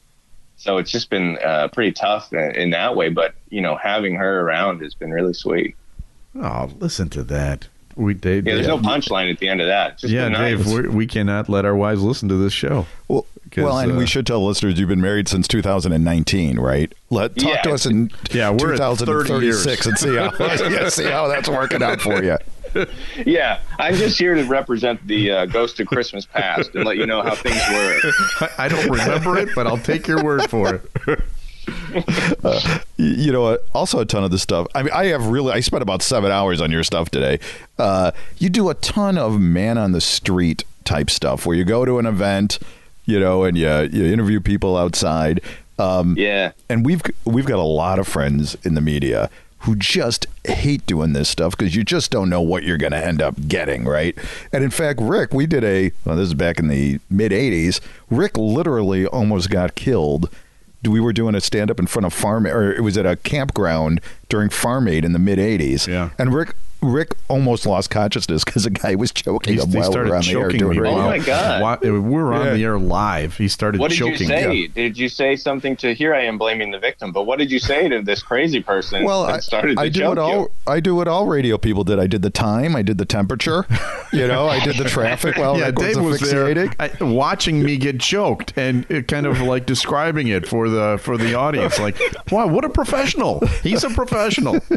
so 0.57 0.79
it's 0.79 0.91
just 0.91 1.11
been 1.11 1.39
uh, 1.45 1.69
pretty 1.69 1.93
tough 1.93 2.33
in, 2.33 2.55
in 2.57 2.71
that 2.71 2.97
way. 2.97 3.09
But 3.09 3.35
you 3.49 3.61
know, 3.61 3.77
having 3.77 4.15
her 4.17 4.41
around 4.41 4.83
has 4.83 4.95
been 4.95 5.11
really 5.11 5.35
sweet. 5.35 5.77
oh, 6.35 6.71
listen 6.79 7.09
to 7.11 7.23
that. 7.25 7.69
We 7.97 8.15
Dave. 8.15 8.47
Yeah, 8.47 8.55
there's 8.55 8.67
no 8.67 8.79
punchline 8.79 9.31
at 9.33 9.39
the 9.39 9.49
end 9.49 9.61
of 9.61 9.67
that. 9.69 9.99
Just 9.99 10.13
yeah, 10.13 10.25
been 10.25 10.33
nice. 10.33 10.57
Dave, 10.65 10.67
we're, 10.73 10.91
we 10.91 11.07
cannot 11.07 11.49
let 11.49 11.65
our 11.65 11.77
wives 11.77 12.03
listen 12.03 12.29
to 12.31 12.37
this 12.37 12.53
show. 12.53 12.87
Well, 13.09 13.27
'Cause, 13.51 13.65
well, 13.65 13.79
and 13.81 13.93
uh, 13.93 13.97
we 13.97 14.07
should 14.07 14.27
tell 14.27 14.43
listeners 14.47 14.79
you've 14.79 14.89
been 14.89 15.03
married 15.03 15.29
since 15.29 15.47
2019, 15.47 16.59
right? 16.59 16.91
Let 17.11 17.37
talk 17.37 17.63
to 17.65 17.73
us 17.73 17.85
in 17.85 18.11
Yeah, 18.31 18.49
we're 18.51 18.73
at 18.73 18.79
30 18.99 19.45
years. 19.45 19.63
2036 19.65 19.87
and 19.87 19.99
see 19.99 20.17
how 20.17 20.33
yeah, 20.71 20.89
see 20.89 21.05
how 21.05 21.29
that's 21.29 21.49
working 21.51 21.83
out 21.83 22.01
for 22.01 22.23
you. 22.23 22.39
Yeah, 23.27 23.61
I'm 23.79 23.95
just 23.97 24.19
here 24.19 24.35
to 24.35 24.45
represent 24.45 25.07
the 25.07 25.31
uh, 25.31 25.45
Ghost 25.47 25.79
of 25.81 25.87
Christmas 25.87 26.25
Past 26.25 26.75
and 26.75 26.87
let 26.87 26.97
you 26.97 27.05
know 27.05 27.21
how 27.21 27.35
things 27.35 27.61
were. 27.71 28.01
I, 28.59 28.65
I 28.65 28.69
don't 28.69 28.89
remember 28.89 29.37
it, 29.37 29.51
but 29.55 29.67
I'll 29.67 29.77
take 29.77 30.07
your 30.07 30.25
word 30.25 30.49
for 30.49 30.77
it. 31.07 31.21
uh, 32.45 32.79
you 32.97 33.33
know, 33.33 33.59
also 33.75 34.01
a 34.01 34.05
ton 34.05 34.25
of 34.25 34.31
the 34.31 34.39
stuff. 34.39 34.67
I 34.75 34.83
mean, 34.83 34.93
I 34.93 35.07
have 35.07 35.27
really. 35.27 35.53
I 35.53 35.61
spent 35.61 35.83
about 35.83 36.03
seven 36.03 36.31
hours 36.31 36.61
on 36.61 36.71
your 36.71 36.85
stuff 36.85 37.11
today. 37.11 37.39
Uh, 37.79 38.13
you 38.39 38.49
do 38.49 38.69
a 38.71 38.75
ton 38.75 39.19
of 39.19 39.41
man 39.41 39.79
on 39.79 39.93
the 39.93 40.01
street 40.01 40.65
type 40.85 41.11
stuff 41.11 41.47
where 41.47 41.57
you 41.57 41.65
go 41.65 41.85
to 41.85 41.99
an 41.99 42.07
event, 42.07 42.59
you 43.05 43.19
know, 43.19 43.45
and 43.45 43.57
you 43.57 43.69
you 43.93 44.05
interview 44.05 44.41
people 44.41 44.77
outside. 44.77 45.41
Um, 45.79 46.15
yeah, 46.17 46.53
and 46.69 46.85
we've 46.85 47.03
we've 47.25 47.47
got 47.47 47.59
a 47.59 47.63
lot 47.63 47.99
of 47.99 48.07
friends 48.07 48.57
in 48.63 48.75
the 48.75 48.81
media 48.81 49.31
who 49.63 49.77
just 49.77 50.27
hate 50.45 50.85
doing 50.87 51.13
this 51.13 51.29
stuff 51.29 51.57
because 51.57 51.77
you 51.77 51.85
just 51.85 52.11
don't 52.11 52.29
know 52.29 52.41
what 52.41 52.65
you're 52.65 52.77
going 52.79 52.93
to 52.93 53.05
end 53.05 53.23
up 53.23 53.35
getting, 53.47 53.85
right? 53.85 54.19
And 54.53 54.65
in 54.65 54.71
fact, 54.71 55.01
Rick, 55.01 55.33
we 55.33 55.47
did 55.47 55.63
a, 55.63 55.93
well, 56.05 56.17
this 56.17 56.29
is 56.29 56.35
back 56.35 56.59
in 56.59 56.67
the 56.67 56.99
mid 57.09 57.31
80s. 57.31 57.81
Rick 58.11 58.37
literally 58.37 59.07
almost 59.07 59.51
got 59.51 59.77
killed. 59.77 60.29
We 60.85 61.01
were 61.01 61.13
doing 61.13 61.35
a 61.35 61.41
stand 61.41 61.71
up 61.71 61.79
in 61.79 61.87
front 61.87 62.07
of 62.07 62.13
Farm, 62.13 62.47
or 62.47 62.73
it 62.73 62.81
was 62.81 62.97
at 62.99 63.07
a 63.07 63.17
campground 63.17 64.01
during 64.29 64.49
Farm 64.49 64.89
Aid 64.89 65.05
in 65.05 65.13
the 65.13 65.19
mid 65.19 65.39
80s. 65.39 65.87
Yeah. 65.87 66.11
And 66.19 66.35
Rick 66.35 66.55
Rick 66.83 67.15
almost 67.29 67.65
lost 67.65 67.91
consciousness 67.91 68.45
because 68.45 68.67
a 68.67 68.71
guy 68.71 68.95
was 68.97 69.13
choking 69.13 69.55
He's- 69.55 69.65
him 69.65 69.71
he 69.71 69.79
while 69.79 69.89
we 69.89 69.93
started 69.93 70.09
oh 70.09 70.13
were 70.13 70.17
on 70.17 70.23
the 70.25 70.31
air 70.33 70.49
doing 70.51 70.71
me. 70.77 70.79
radio. 70.81 70.99
Oh 70.99 71.03
my 71.09 71.19
God. 71.21 71.63
Why- 71.63 71.79
We 71.81 71.91
were 71.91 72.35
on 72.35 72.47
Yeah. 72.47 72.53
the 72.55 72.65
air 72.65 72.79
live. 72.79 73.37
He 73.39 73.49
started 73.49 73.81
What 73.81 73.91
did 73.91 73.99
choking. 73.99 74.13
you 74.21 74.27
say? 74.27 74.55
Yeah. 74.55 74.67
Did 74.75 74.99
you 74.99 75.09
say 75.09 75.37
something 75.37 75.77
to? 75.77 75.95
Here 75.95 76.15
I 76.15 76.23
am 76.25 76.39
blaming 76.39 76.71
the 76.73 76.79
victim, 76.79 77.13
but 77.13 77.25
what 77.25 77.39
did 77.39 77.51
you 77.51 77.59
say 77.59 77.89
to 77.89 78.03
this 78.03 78.23
crazy 78.23 78.61
person 78.63 79.05
Well, 79.05 79.27
that 79.27 79.35
I, 79.37 79.39
started 79.39 79.77
to 79.77 79.83
I 79.83 79.89
do 79.89 80.01
choke 80.01 80.09
what 80.11 80.19
all 80.19 80.31
you? 80.41 80.51
I 80.67 80.81
do 80.81 80.95
what 80.95 81.09
all 81.09 81.27
radio 81.27 81.57
people 81.59 81.85
did. 81.85 81.99
I 82.01 82.07
did 82.07 82.23
the 82.23 82.31
time, 82.31 82.75
I 82.75 82.83
did 82.83 82.99
the 82.99 83.05
temperature, 83.05 83.65
you 84.13 84.27
know, 84.27 84.49
I 84.49 84.59
did 84.65 84.77
the 84.77 84.85
traffic 84.89 85.37
while 85.39 85.57
yeah, 85.59 85.67
Rick 85.67 85.79
was 85.79 85.87
Dave 85.87 86.03
was 86.05 86.21
there. 86.21 86.75
I, 86.81 86.91
watching 87.05 87.63
me 87.63 87.77
get 87.77 88.01
choked 88.01 88.53
and 88.57 88.85
it 88.91 89.07
kind 89.09 89.27
of 89.27 89.41
like 89.41 89.67
describing 89.67 90.29
it 90.29 90.47
for 90.49 90.69
the 90.69 90.99
for 91.01 91.17
the 91.17 91.35
audience. 91.35 91.79
Like, 91.79 91.97
wow, 92.31 92.47
what 92.49 92.65
a 92.65 92.69
professional! 92.69 93.47
He's 93.63 93.85
a 93.85 93.91
professional. 93.91 94.59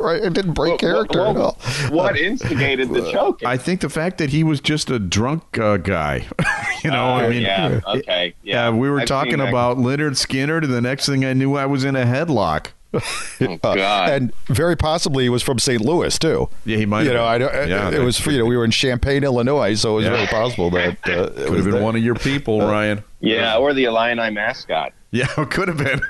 Right, 0.00 0.22
it 0.22 0.32
didn't 0.32 0.54
break 0.54 0.72
What- 0.72 0.80
character 0.80 1.18
what, 1.20 1.36
at 1.40 1.44
all. 1.46 1.56
what 1.90 2.16
instigated 2.16 2.90
the 2.90 3.10
choking? 3.10 3.48
I 3.48 3.56
think 3.56 3.80
the 3.80 3.88
fact 3.88 4.18
that 4.18 4.30
he 4.30 4.44
was 4.44 4.60
just 4.60 4.90
a 4.90 4.98
drunk 4.98 5.58
uh, 5.58 5.76
guy. 5.78 6.26
you 6.84 6.90
know, 6.90 7.06
I 7.06 7.24
Oh, 7.26 7.30
mean, 7.30 7.42
yeah, 7.42 7.80
okay, 7.86 8.34
yeah. 8.42 8.70
we 8.70 8.88
were 8.90 9.00
I've 9.00 9.08
talking 9.08 9.32
seen 9.32 9.38
that. 9.40 9.48
about 9.48 9.76
Lynyrd 9.78 10.12
Skynyrd, 10.12 10.64
and 10.64 10.72
the 10.72 10.80
next 10.80 11.06
thing 11.06 11.24
I 11.24 11.32
knew, 11.32 11.54
I 11.56 11.66
was 11.66 11.84
in 11.84 11.96
a 11.96 12.04
headlock. 12.04 12.68
Oh, 12.92 13.00
Uh, 13.62 13.74
God. 13.76 14.10
and 14.10 14.32
very 14.48 14.76
possibly 14.76 15.22
he 15.22 15.28
was 15.28 15.44
from 15.44 15.60
St. 15.60 15.80
Louis 15.80 16.18
too. 16.18 16.48
Yeah, 16.64 16.76
he 16.76 16.86
might 16.86 17.02
You 17.02 17.10
have 17.10 17.16
know, 17.18 17.24
I 17.24 17.38
been. 17.38 17.46
don't. 17.48 17.68
Yeah, 17.68 17.88
it 17.88 17.90
that- 17.92 18.00
was 18.02 18.26
you 18.26 18.38
know 18.38 18.44
we 18.44 18.56
were 18.56 18.64
in 18.64 18.72
Champaign, 18.72 19.22
Illinois, 19.22 19.74
so 19.74 19.92
it 19.92 19.96
was 19.96 20.04
Yeah. 20.06 20.10
very 20.16 20.26
possible 20.26 20.70
that 20.70 20.98
uh, 21.08 21.10
it 21.12 21.34
Could 21.36 21.50
was 21.50 21.56
have 21.58 21.64
been 21.66 21.74
that. 21.74 21.82
one 21.82 21.94
of 21.96 22.02
your 22.02 22.16
people, 22.16 22.60
Ryan. 22.60 23.04
Yeah, 23.20 23.56
or 23.56 23.74
the 23.74 23.84
Illini 23.84 24.30
mascot. 24.30 24.92
Yeah, 25.10 25.26
it 25.38 25.50
could 25.50 25.68
have 25.68 25.78
been 25.78 26.00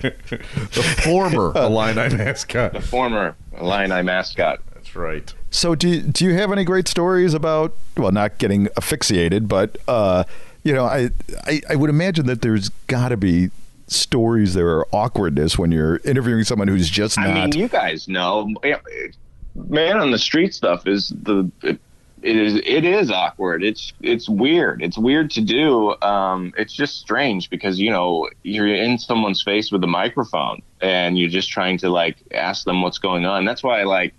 the 0.00 0.82
former 1.04 1.52
Illini 1.56 2.16
mascot. 2.16 2.72
the 2.72 2.80
former 2.80 3.36
Illini 3.58 4.02
mascot. 4.02 4.60
That's 4.74 4.96
right. 4.96 5.32
So 5.50 5.74
do 5.74 5.88
you, 5.88 6.00
do 6.00 6.24
you 6.24 6.34
have 6.34 6.50
any 6.50 6.64
great 6.64 6.88
stories 6.88 7.34
about 7.34 7.76
well 7.96 8.12
not 8.12 8.38
getting 8.38 8.68
asphyxiated, 8.76 9.48
but 9.48 9.76
uh, 9.86 10.24
you 10.64 10.72
know 10.72 10.84
I, 10.84 11.10
I 11.44 11.60
I 11.70 11.76
would 11.76 11.90
imagine 11.90 12.26
that 12.26 12.42
there's 12.42 12.70
got 12.86 13.10
to 13.10 13.16
be 13.16 13.50
stories 13.88 14.54
there 14.54 14.68
are 14.68 14.86
awkwardness 14.92 15.58
when 15.58 15.70
you're 15.70 16.00
interviewing 16.04 16.44
someone 16.44 16.68
who's 16.68 16.88
just 16.88 17.18
not. 17.18 17.26
I 17.26 17.34
mean, 17.46 17.52
you 17.52 17.68
guys 17.68 18.08
know, 18.08 18.48
man 19.54 19.98
on 19.98 20.10
the 20.10 20.18
street 20.18 20.54
stuff 20.54 20.86
is 20.86 21.12
the 21.22 21.50
it, 22.22 22.36
is 22.36 22.54
it 22.64 22.84
is 22.84 23.10
awkward. 23.10 23.62
It's 23.64 23.92
it's 24.00 24.28
weird. 24.28 24.82
It's 24.82 24.96
weird 24.96 25.30
to 25.32 25.40
do. 25.40 26.00
Um, 26.02 26.52
it's 26.56 26.72
just 26.72 26.98
strange 26.98 27.50
because 27.50 27.78
you 27.78 27.90
know 27.90 28.28
you're 28.42 28.72
in 28.72 28.98
someone's 28.98 29.42
face 29.42 29.72
with 29.72 29.82
a 29.84 29.88
microphone 29.88 30.62
and 30.80 31.18
you're 31.18 31.28
just 31.28 31.50
trying 31.50 31.78
to 31.78 31.88
like 31.88 32.16
ask 32.32 32.64
them 32.64 32.82
what's 32.82 32.98
going 32.98 33.26
on. 33.26 33.44
That's 33.44 33.62
why 33.62 33.82
like 33.82 34.14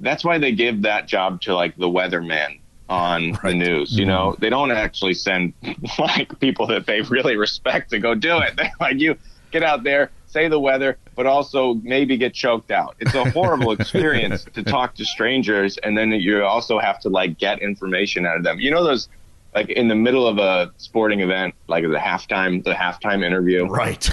that's 0.00 0.24
why 0.24 0.38
they 0.38 0.52
give 0.52 0.82
that 0.82 1.06
job 1.06 1.40
to 1.42 1.54
like 1.54 1.76
the 1.76 1.88
weatherman 1.88 2.60
on 2.88 3.38
the 3.42 3.54
news. 3.54 3.96
You 3.96 4.06
know, 4.06 4.36
they 4.38 4.50
don't 4.50 4.70
actually 4.70 5.14
send 5.14 5.52
like 5.98 6.38
people 6.40 6.66
that 6.68 6.86
they 6.86 7.02
really 7.02 7.36
respect 7.36 7.90
to 7.90 7.98
go 7.98 8.14
do 8.14 8.38
it. 8.38 8.54
They're 8.56 8.72
like 8.80 8.98
you 8.98 9.16
get 9.50 9.62
out 9.62 9.84
there, 9.84 10.10
say 10.34 10.48
the 10.48 10.58
weather, 10.60 10.98
but 11.16 11.26
also 11.26 11.74
maybe 11.82 12.16
get 12.18 12.34
choked 12.34 12.70
out. 12.70 12.96
It's 12.98 13.14
a 13.14 13.30
horrible 13.30 13.70
experience 13.78 14.44
to 14.54 14.62
talk 14.62 14.94
to 14.96 15.04
strangers, 15.04 15.78
and 15.78 15.96
then 15.96 16.10
you 16.10 16.44
also 16.44 16.78
have 16.78 16.98
to 17.00 17.08
like 17.08 17.38
get 17.38 17.60
information 17.62 18.26
out 18.26 18.36
of 18.36 18.42
them. 18.42 18.60
You 18.60 18.70
know 18.70 18.84
those. 18.84 19.08
Like 19.54 19.68
in 19.70 19.86
the 19.86 19.94
middle 19.94 20.26
of 20.26 20.38
a 20.38 20.72
sporting 20.78 21.20
event, 21.20 21.54
like 21.68 21.84
the 21.84 21.96
halftime, 21.96 22.64
the 22.64 22.72
halftime 22.74 23.22
interview, 23.24 23.64
Right. 23.66 24.10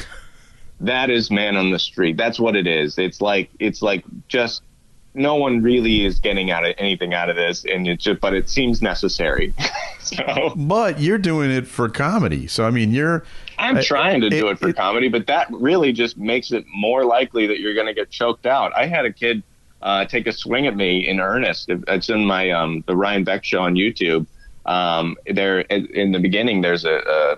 that 0.81 1.09
is 1.09 1.31
man 1.31 1.55
on 1.57 1.71
the 1.71 1.79
street. 1.79 2.15
That's 2.15 2.39
what 2.39 2.55
it 2.55 2.67
is. 2.67 2.99
It's 2.99 3.21
like 3.21 3.49
it's 3.59 3.81
like 3.81 4.05
just 4.27 4.61
no 5.15 5.33
one 5.35 5.63
really 5.63 6.05
is 6.05 6.19
getting 6.19 6.51
out 6.51 6.63
of 6.63 6.75
anything 6.77 7.15
out 7.15 7.29
of 7.31 7.35
this, 7.37 7.65
and 7.65 7.87
it 7.87 7.99
just 7.99 8.21
but 8.21 8.35
it 8.35 8.49
seems 8.49 8.83
necessary. 8.83 9.51
so 9.99 10.53
But 10.55 10.99
you're 11.01 11.17
doing 11.17 11.49
it 11.49 11.65
for 11.65 11.89
comedy. 11.89 12.45
So, 12.45 12.65
I 12.65 12.69
mean, 12.69 12.91
you're. 12.91 13.23
I'm 13.61 13.81
trying 13.83 14.21
to 14.21 14.29
do 14.29 14.47
it- 14.47 14.51
it, 14.53 14.59
for 14.59 14.69
it- 14.69 14.75
comedy, 14.75 15.07
but 15.07 15.27
that 15.27 15.47
really 15.51 15.91
just 15.93 16.17
makes 16.17 16.51
it 16.51 16.65
more 16.73 17.05
likely 17.05 17.47
that 17.47 17.59
you're 17.59 17.73
going 17.75 17.87
to 17.87 17.93
get 17.93 18.09
choked 18.09 18.45
out. 18.45 18.71
I 18.75 18.85
had 18.87 19.05
a 19.05 19.11
kid 19.13 19.43
uh, 19.81 20.05
take 20.05 20.27
a 20.27 20.31
swing 20.31 20.67
at 20.67 20.75
me 20.75 21.07
in 21.07 21.19
earnest. 21.19 21.65
It's 21.69 22.09
in 22.09 22.25
my 22.25 22.51
um, 22.51 22.83
the 22.87 22.95
Ryan 22.95 23.23
Beck 23.23 23.43
show 23.43 23.61
on 23.61 23.75
YouTube. 23.75 24.27
Um, 24.65 25.15
there 25.25 25.61
in 25.61 26.11
the 26.11 26.19
beginning, 26.19 26.61
there's 26.61 26.85
a, 26.85 26.97
a 26.97 27.37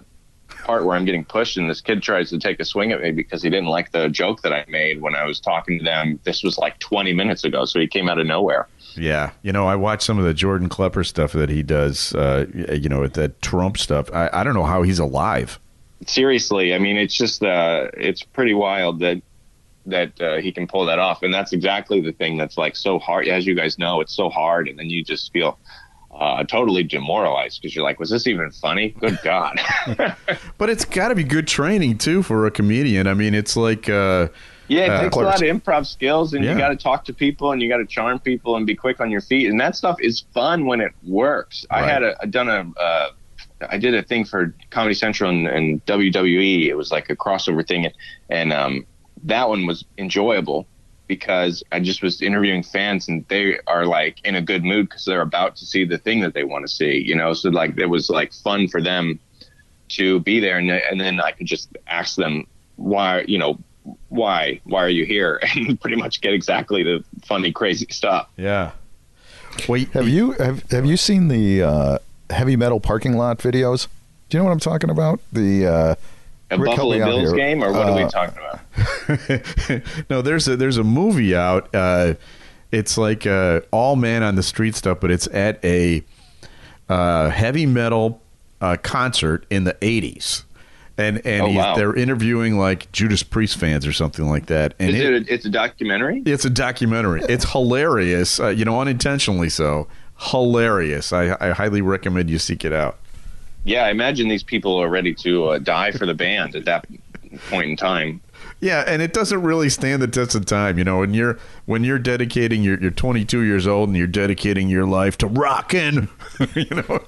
part 0.66 0.86
where 0.86 0.96
I'm 0.98 1.06
getting 1.06 1.24
pushed, 1.24 1.56
and 1.58 1.70
this 1.70 1.80
kid 1.82 2.02
tries 2.04 2.30
to 2.32 2.40
take 2.40 2.60
a 2.60 2.66
swing 2.66 2.92
at 2.92 3.02
me 3.02 3.12
because 3.12 3.42
he 3.42 3.50
didn't 3.50 3.68
like 3.70 3.92
the 3.92 4.10
joke 4.10 4.42
that 4.42 4.52
I 4.54 4.66
made 4.68 5.02
when 5.02 5.16
I 5.16 5.24
was 5.26 5.40
talking 5.40 5.78
to 5.80 5.84
them. 5.86 6.20
This 6.26 6.44
was 6.44 6.58
like 6.58 6.80
20 6.80 7.14
minutes 7.14 7.44
ago, 7.46 7.64
so 7.66 7.80
he 7.80 7.88
came 7.88 8.10
out 8.10 8.20
of 8.20 8.28
nowhere. 8.28 8.68
Yeah, 8.96 9.32
you 9.42 9.52
know, 9.54 9.66
I 9.66 9.76
watched 9.78 10.04
some 10.04 10.20
of 10.20 10.26
the 10.26 10.34
Jordan 10.34 10.68
Klepper 10.70 11.04
stuff 11.06 11.32
that 11.32 11.50
he 11.50 11.64
does. 11.64 12.14
Uh, 12.14 12.46
you 12.54 12.90
know, 12.90 13.00
with 13.00 13.14
that 13.14 13.42
Trump 13.42 13.78
stuff. 13.78 14.10
I, 14.14 14.30
I 14.34 14.44
don't 14.44 14.54
know 14.54 14.66
how 14.66 14.84
he's 14.84 15.00
alive. 15.00 15.60
Seriously, 16.10 16.74
I 16.74 16.80
mean, 16.80 16.98
it's 16.98 17.16
just 17.16 17.44
uh, 17.44 17.88
it's 17.96 18.24
pretty 18.24 18.54
wild 18.54 19.00
that 19.00 19.22
that 19.86 20.22
uh, 20.22 20.38
he 20.38 20.52
can 20.52 20.66
pull 20.68 20.86
that 20.86 21.00
off, 21.00 21.24
and 21.24 21.34
that's 21.34 21.52
exactly 21.54 22.00
the 22.02 22.14
thing 22.14 22.38
that's 22.38 22.58
like 22.58 22.76
so 22.76 23.00
hard. 23.00 23.28
As 23.28 23.46
you 23.46 23.54
guys 23.56 23.78
know, 23.78 24.00
it's 24.02 24.16
so 24.16 24.30
hard, 24.30 24.68
and 24.70 24.80
then 24.80 24.90
you 24.90 25.04
just 25.04 25.32
feel 25.34 25.60
uh, 26.18 26.44
totally 26.44 26.84
demoralized 26.84 27.60
because 27.62 27.76
you're 27.76 27.84
like, 27.84 28.00
was 28.00 28.10
this 28.10 28.26
even 28.28 28.50
funny? 28.52 28.90
Good 29.00 29.20
God! 29.24 29.60
But 30.58 30.70
it's 30.70 30.86
got 30.86 31.10
to 31.10 31.16
be 31.16 31.24
good 31.24 31.48
training 31.48 31.98
too 31.98 32.24
for 32.24 32.46
a 32.46 32.52
comedian. 32.52 33.08
I 33.08 33.14
mean, 33.14 33.34
it's 33.34 33.58
like. 33.58 33.90
Uh, 33.90 34.30
yeah, 34.70 34.86
it 34.86 34.90
Uh, 34.92 35.02
takes 35.02 35.16
a 35.18 35.20
lot 35.20 35.42
of 35.44 35.48
improv 35.50 35.86
skills, 35.86 36.34
and 36.34 36.46
Yeah. 36.46 36.54
you 36.54 36.58
got 36.58 36.70
to 36.70 36.78
talk 36.78 37.04
to 37.06 37.14
people, 37.14 37.52
and 37.52 37.62
you 37.62 37.68
got 37.68 37.78
to 37.78 37.86
charm 37.86 38.20
people, 38.20 38.56
and 38.56 38.66
be 38.66 38.76
quick 38.76 39.02
on 39.02 39.12
your 39.12 39.20
feet, 39.20 39.50
and 39.50 39.60
that 39.60 39.76
stuff 39.76 39.98
is 40.00 40.24
fun 40.34 40.66
when 40.66 40.80
it 40.80 40.94
works. 41.06 41.66
I 41.70 41.82
Right. 41.82 41.90
had 41.92 42.04
a, 42.04 42.16
done 42.30 42.48
a. 42.48 42.82
Uh, 42.82 43.10
I 43.70 43.78
did 43.78 43.96
a 43.96 44.04
thing 44.04 44.26
for 44.26 44.54
Comedy 44.70 44.96
Central 44.96 45.30
and, 45.30 45.48
and 45.48 45.86
WWE. 45.86 46.68
It 46.68 46.76
was 46.76 46.92
like 46.92 47.10
a 47.10 47.16
crossover 47.16 47.66
thing, 47.68 47.86
and, 47.86 47.94
and 48.30 48.54
um, 48.54 48.86
that 49.24 49.50
one 49.50 49.66
was 49.66 49.86
enjoyable 49.98 50.68
because 51.08 51.64
I 51.72 51.80
just 51.80 52.02
was 52.02 52.22
interviewing 52.22 52.64
fans, 52.64 53.08
and 53.08 53.26
they 53.28 53.60
are 53.68 53.86
like 53.86 54.18
in 54.26 54.36
a 54.36 54.42
good 54.42 54.64
mood 54.64 54.90
because 54.90 55.06
they're 55.06 55.22
about 55.22 55.56
to 55.58 55.66
see 55.66 55.86
the 55.86 55.98
thing 55.98 56.22
that 56.22 56.34
they 56.34 56.44
want 56.44 56.66
to 56.66 56.74
see. 56.74 56.98
You 56.98 57.16
know, 57.16 57.34
so 57.34 57.50
like 57.50 57.78
it 57.78 57.88
was 57.88 58.10
like 58.10 58.34
fun 58.34 58.68
for 58.68 58.82
them 58.82 59.20
to 59.90 60.20
be 60.22 60.40
there, 60.40 60.58
and 60.58 60.72
and 60.72 61.00
then 61.00 61.20
I 61.20 61.32
could 61.32 61.48
just 61.48 61.76
ask 61.88 62.16
them 62.16 62.48
why, 62.76 63.22
you 63.28 63.38
know, 63.38 63.60
why 64.10 64.60
why 64.64 64.84
are 64.84 64.90
you 64.90 65.06
here, 65.06 65.40
and 65.56 65.80
pretty 65.80 65.98
much 65.98 66.22
get 66.22 66.34
exactly 66.34 66.84
the 66.84 67.04
funny, 67.26 67.52
crazy 67.52 67.88
stuff. 67.90 68.30
yeah. 68.38 68.72
Wait, 69.70 69.90
have 69.90 70.10
you 70.10 70.32
have 70.32 70.64
have 70.72 70.86
you 70.86 70.98
seen 70.98 71.28
the 71.28 71.62
uh, 71.62 72.00
heavy 72.34 72.56
metal 72.56 72.80
parking 72.80 73.16
lot 73.18 73.40
videos? 73.40 73.88
Do 74.30 74.38
you 74.38 74.40
know 74.40 74.46
what 74.46 74.54
I'm 74.54 74.60
talking 74.60 74.90
about? 74.90 75.20
The 75.32 75.66
uh, 75.68 75.96
A 76.52 76.58
Rick, 76.58 76.72
Buffalo 76.72 76.98
Bills 76.98 77.30
here. 77.30 77.36
game, 77.38 77.64
or 77.64 77.72
what 77.72 77.88
are 77.88 77.96
we 77.96 78.04
Uh, 78.04 78.10
talking 78.10 78.38
about? 78.38 78.60
no, 80.10 80.22
there's 80.22 80.48
a 80.48 80.56
there's 80.56 80.78
a 80.78 80.84
movie 80.84 81.36
out. 81.36 81.74
Uh, 81.74 82.16
it's 82.72 82.98
like 82.98 83.28
uh, 83.28 83.62
all 83.72 83.96
man 83.96 84.24
on 84.24 84.36
the 84.36 84.44
street 84.44 84.76
stuff, 84.76 85.00
but 85.00 85.12
it's 85.12 85.28
at 85.28 85.64
a 85.64 86.04
uh, 86.90 87.30
heavy 87.30 87.66
metal 87.66 88.22
uh, 88.62 88.78
concert 88.82 89.46
in 89.50 89.64
the 89.64 89.74
'80s, 89.76 90.44
and 90.98 91.22
and 91.26 91.44
Oh, 91.44 91.50
wow. 91.52 91.76
they're 91.76 91.96
interviewing 91.96 92.58
like 92.58 92.92
Judas 92.92 93.22
Priest 93.24 93.58
fans 93.58 93.86
or 93.86 93.94
something 93.94 94.28
like 94.28 94.48
that. 94.48 94.74
And 94.80 94.90
Is 94.92 95.00
it- 95.02 95.14
it? 95.14 95.30
A, 95.30 95.34
it's 95.34 95.46
a 95.46 95.50
documentary. 95.50 96.24
it's 96.26 96.46
a 96.46 96.50
documentary. 96.50 97.22
It's 97.30 97.52
hilarious, 97.52 98.40
uh, 98.40 98.48
you 98.48 98.66
know, 98.66 98.80
unintentionally 98.82 99.50
so. 99.50 99.88
Hilarious. 100.32 101.12
I, 101.14 101.36
I 101.40 101.52
highly 101.52 101.82
recommend 101.82 102.30
you 102.30 102.40
seek 102.40 102.66
it 102.66 102.74
out. 102.74 102.98
Yeah, 103.66 103.86
I 103.86 103.90
imagine 103.90 104.28
these 104.28 104.44
people 104.44 104.78
are 104.78 104.90
ready 104.90 105.14
to 105.16 105.46
uh, 105.50 105.60
die 105.60 105.92
for 105.92 106.06
the 106.06 106.14
band 106.14 106.56
at 106.56 106.66
that 106.66 106.86
point 107.50 107.70
in 107.70 107.78
time. 107.78 108.22
Yeah, 108.60 108.84
and 108.88 109.02
it 109.02 109.14
doesn't 109.14 109.42
really 109.42 109.70
stand 109.70 110.02
the 110.02 110.08
test 110.08 110.36
of 110.36 110.46
time. 110.46 110.78
You 110.78 110.86
know, 110.86 111.00
when 111.00 111.14
you're 111.14 111.38
when 111.66 111.84
you're 111.84 112.00
dedicating, 112.00 112.64
you're, 112.64 112.80
you're 112.80 112.92
22 112.92 113.42
years 113.42 113.68
old, 113.68 113.90
and 113.90 113.98
you're 113.98 114.08
dedicating 114.08 114.70
your 114.70 114.86
life 114.86 115.18
to 115.20 115.28
rocking. 115.28 116.08
you 116.56 116.70
know, 116.70 117.02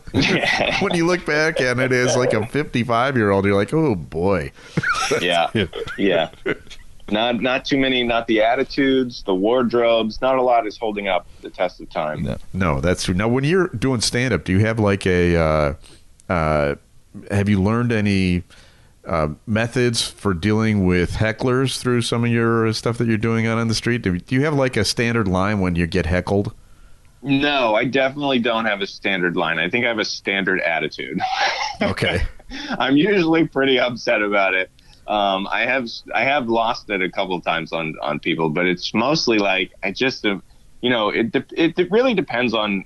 when 0.81 0.93
you 0.95 1.05
look 1.05 1.25
back 1.25 1.61
at 1.61 1.79
it 1.79 1.91
as 1.91 2.17
like 2.17 2.33
a 2.33 2.45
55 2.45 3.15
year 3.15 3.31
old, 3.31 3.45
you're 3.45 3.55
like, 3.55 3.73
oh 3.73 3.95
boy. 3.95 4.51
yeah, 5.21 5.49
yeah. 5.97 6.29
Not 7.11 7.39
not 7.41 7.65
too 7.65 7.77
many. 7.77 8.03
Not 8.03 8.27
the 8.27 8.41
attitudes, 8.41 9.23
the 9.23 9.35
wardrobes. 9.35 10.21
Not 10.21 10.37
a 10.37 10.41
lot 10.41 10.65
is 10.65 10.77
holding 10.77 11.07
up 11.07 11.27
the 11.41 11.49
test 11.49 11.79
of 11.79 11.89
time. 11.89 12.27
No, 12.53 12.81
that's 12.81 13.03
true. 13.03 13.13
Now, 13.13 13.27
when 13.27 13.43
you're 13.43 13.67
doing 13.67 14.01
stand 14.01 14.33
up, 14.33 14.43
do 14.43 14.51
you 14.51 14.59
have 14.59 14.79
like 14.79 15.05
a, 15.05 15.35
uh, 15.35 15.73
uh, 16.29 16.75
have 17.29 17.47
you 17.47 17.61
learned 17.61 17.91
any 17.91 18.43
uh, 19.05 19.29
methods 19.45 20.01
for 20.01 20.33
dealing 20.33 20.85
with 20.85 21.11
hecklers 21.11 21.77
through 21.79 22.01
some 22.01 22.23
of 22.23 22.31
your 22.31 22.73
stuff 22.73 22.97
that 22.97 23.07
you're 23.07 23.17
doing 23.17 23.45
out 23.45 23.59
on 23.59 23.67
the 23.67 23.75
street? 23.75 24.01
Do, 24.01 24.17
do 24.17 24.33
you 24.33 24.43
have 24.45 24.55
like 24.55 24.75
a 24.75 24.83
standard 24.83 25.27
line 25.27 25.59
when 25.59 25.75
you 25.75 25.85
get 25.85 26.07
heckled? 26.07 26.53
No, 27.21 27.73
I 27.75 27.85
definitely 27.85 28.39
don't 28.39 28.65
have 28.65 28.81
a 28.81 28.87
standard 28.87 29.35
line. 29.35 29.57
I 29.57 29.69
think 29.69 29.85
I 29.85 29.87
have 29.89 29.99
a 29.99 30.05
standard 30.05 30.59
attitude. 30.61 31.19
Okay. 31.81 32.21
I'm 32.79 32.95
usually 32.95 33.47
pretty 33.47 33.79
upset 33.79 34.21
about 34.21 34.53
it. 34.53 34.69
Um, 35.07 35.47
I 35.51 35.61
have 35.61 35.87
I 36.13 36.23
have 36.23 36.49
lost 36.49 36.89
it 36.89 37.01
a 37.01 37.11
couple 37.11 37.35
of 37.35 37.43
times 37.43 37.71
on 37.71 37.93
on 38.01 38.19
people, 38.19 38.49
but 38.49 38.65
it's 38.65 38.93
mostly 38.93 39.37
like 39.37 39.71
I 39.83 39.91
just 39.91 40.25
uh, 40.25 40.39
you 40.81 40.89
know 40.89 41.09
it 41.09 41.31
de- 41.31 41.45
it, 41.55 41.77
it 41.77 41.91
really 41.91 42.13
depends 42.13 42.53
on 42.53 42.85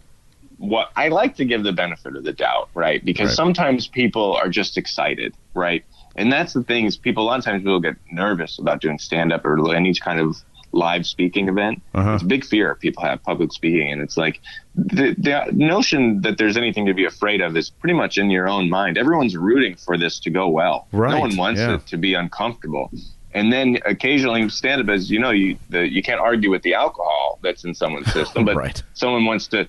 what 0.57 0.89
I 0.95 1.07
like 1.09 1.35
to 1.37 1.45
give 1.45 1.63
the 1.63 1.71
benefit 1.71 2.15
of 2.15 2.23
the 2.23 2.33
doubt, 2.33 2.69
right? 2.73 3.03
Because 3.03 3.29
Right. 3.29 3.35
sometimes 3.35 3.87
people 3.87 4.35
are 4.35 4.49
just 4.49 4.77
excited, 4.77 5.33
right? 5.55 5.83
And 6.15 6.31
that's 6.31 6.53
the 6.53 6.63
thing 6.63 6.85
is 6.85 6.97
people 6.97 7.23
a 7.23 7.27
lot 7.27 7.39
of 7.39 7.45
times 7.45 7.61
people 7.61 7.79
get 7.79 7.95
nervous 8.11 8.59
about 8.59 8.81
doing 8.81 8.99
stand 8.99 9.31
up 9.31 9.45
or 9.45 9.73
any 9.73 9.93
kind 9.95 10.19
of 10.19 10.35
live 10.71 11.05
speaking 11.05 11.47
event. 11.49 11.81
Uh-huh. 11.93 12.13
It's 12.13 12.23
a 12.23 12.25
big 12.27 12.45
fear 12.45 12.75
people 12.75 13.03
have 13.03 13.21
public 13.23 13.51
speaking, 13.51 13.91
and 13.91 14.01
it's 14.01 14.17
like 14.17 14.39
the, 14.75 15.15
the 15.17 15.49
notion 15.53 16.21
that 16.21 16.37
there's 16.37 16.57
anything 16.57 16.85
to 16.85 16.93
be 16.93 17.05
afraid 17.05 17.41
of 17.41 17.57
is 17.57 17.69
pretty 17.69 17.93
much 17.95 18.17
in 18.17 18.29
your 18.29 18.47
own 18.47 18.69
mind. 18.69 18.97
Everyone's 18.97 19.35
rooting 19.35 19.75
for 19.75 19.97
this 19.97 20.19
to 20.21 20.29
go 20.29 20.47
well. 20.49 20.87
Right, 20.91 21.11
No 21.11 21.19
one 21.19 21.35
wants 21.35 21.59
yeah. 21.59 21.75
it 21.75 21.87
to 21.87 21.97
be 21.97 22.13
uncomfortable. 22.13 22.91
And 23.33 23.53
then 23.53 23.77
occasionally 23.85 24.49
stand 24.49 24.81
up 24.81 24.89
as 24.89 25.11
you 25.11 25.19
know, 25.19 25.29
you 25.29 25.57
the, 25.69 25.87
you 25.87 26.01
can't 26.01 26.19
argue 26.19 26.49
with 26.49 26.63
the 26.63 26.73
alcohol 26.73 27.37
that's 27.43 27.63
in 27.63 27.75
someone's 27.75 28.11
system, 28.11 28.43
but 28.49 28.55
Right. 28.55 28.81
someone 28.93 29.25
wants 29.25 29.47
to 29.49 29.67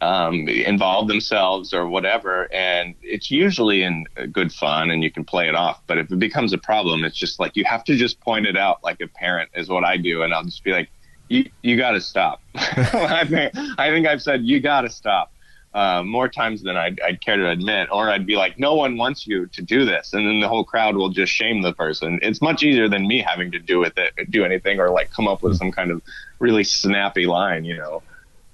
um, 0.00 0.46
involve 0.48 1.08
themselves 1.08 1.72
or 1.72 1.88
whatever, 1.88 2.52
and 2.52 2.94
it's 3.02 3.30
usually 3.30 3.82
in 3.82 4.04
good 4.30 4.52
fun 4.52 4.90
and 4.90 5.02
you 5.02 5.10
can 5.10 5.24
play 5.24 5.48
it 5.48 5.54
off. 5.54 5.80
But 5.86 5.98
if 5.98 6.10
it 6.10 6.18
becomes 6.18 6.52
a 6.52 6.58
problem, 6.58 7.04
it's 7.04 7.16
just 7.16 7.40
like 7.40 7.56
you 7.56 7.64
have 7.64 7.84
to 7.84 7.96
just 7.96 8.20
point 8.20 8.46
it 8.46 8.56
out 8.56 8.84
like 8.84 9.00
a 9.00 9.06
parent 9.06 9.50
is 9.54 9.68
what 9.68 9.84
I 9.84 9.96
do, 9.96 10.22
and 10.22 10.34
I'll 10.34 10.44
just 10.44 10.64
be 10.64 10.72
like, 10.72 10.90
"You 11.28 11.50
you 11.62 11.76
got 11.76 11.92
to 11.92 12.00
stop." 12.00 12.42
I 12.54 13.24
think 13.24 13.52
I 13.78 13.90
think 13.90 14.06
I've 14.06 14.22
said 14.22 14.42
you 14.42 14.60
got 14.60 14.82
to 14.82 14.90
stop. 14.90 15.32
Uh, 15.74 16.02
more 16.02 16.26
times 16.26 16.62
than 16.62 16.74
I'd, 16.74 16.98
I'd 17.02 17.20
care 17.20 17.36
to 17.36 17.50
admit, 17.50 17.90
or 17.92 18.08
I'd 18.08 18.24
be 18.24 18.36
like, 18.36 18.58
"No 18.58 18.74
one 18.74 18.96
wants 18.96 19.26
you 19.26 19.46
to 19.46 19.62
do 19.62 19.84
this," 19.84 20.14
and 20.14 20.26
then 20.26 20.40
the 20.40 20.48
whole 20.48 20.64
crowd 20.64 20.96
will 20.96 21.10
just 21.10 21.30
shame 21.32 21.60
the 21.60 21.74
person. 21.74 22.18
It's 22.22 22.40
much 22.40 22.62
easier 22.62 22.88
than 22.88 23.06
me 23.06 23.20
having 23.20 23.50
to 23.52 23.58
do 23.58 23.78
with 23.78 23.98
it, 23.98 24.14
do 24.30 24.42
anything, 24.42 24.80
or 24.80 24.88
like 24.90 25.10
come 25.10 25.28
up 25.28 25.42
with 25.42 25.58
some 25.58 25.70
kind 25.70 25.90
of 25.90 26.00
really 26.38 26.64
snappy 26.64 27.26
line, 27.26 27.66
you 27.66 27.76
know. 27.76 28.02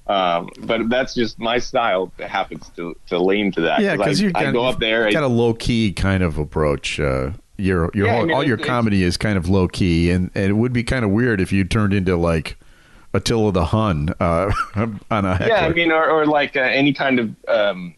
Um, 0.06 0.50
but 0.61 0.88
that's 0.88 1.14
just 1.14 1.38
my 1.38 1.59
style 1.59 2.12
that 2.16 2.28
happens 2.28 2.68
to, 2.76 2.97
to 3.09 3.18
lean 3.18 3.52
to 3.52 3.61
that. 3.62 3.80
Yeah, 3.80 3.97
because 3.97 4.21
I, 4.21 4.25
you 4.25 4.32
I 4.35 4.50
go 4.50 4.64
up 4.64 4.80
there. 4.80 5.06
I, 5.06 5.12
got 5.12 5.23
a 5.23 5.28
low 5.28 5.54
key 5.54 5.92
kind 5.92 6.23
of 6.23 6.38
approach. 6.38 6.99
Uh, 6.99 7.30
your 7.56 7.90
your 7.94 8.06
Yeah, 8.06 8.16
I 8.16 8.25
mean, 8.25 8.35
all 8.35 8.44
your 8.44 8.56
comedy 8.56 9.02
is 9.04 9.16
kind 9.16 9.38
of 9.38 9.49
low 9.49 9.68
key, 9.68 10.11
and, 10.11 10.30
and 10.35 10.47
it 10.47 10.54
would 10.54 10.73
be 10.73 10.82
kind 10.82 11.04
of 11.04 11.12
weird 11.12 11.40
if 11.40 11.52
you 11.52 11.64
turned 11.64 11.94
into 11.94 12.16
like 12.16 12.59
Attila 13.14 13.52
the 13.52 13.66
Hun 13.66 14.12
uh, 14.18 14.50
on 15.11 15.25
a 15.25 15.37
heckler. 15.37 15.47
yeah, 15.54 15.66
I 15.66 15.68
mean, 15.73 15.92
or, 15.92 16.04
or 16.11 16.26
like 16.26 16.56
uh, 16.56 16.61
any 16.61 16.92
kind 16.92 17.21
of. 17.21 17.35
Um, 17.47 17.94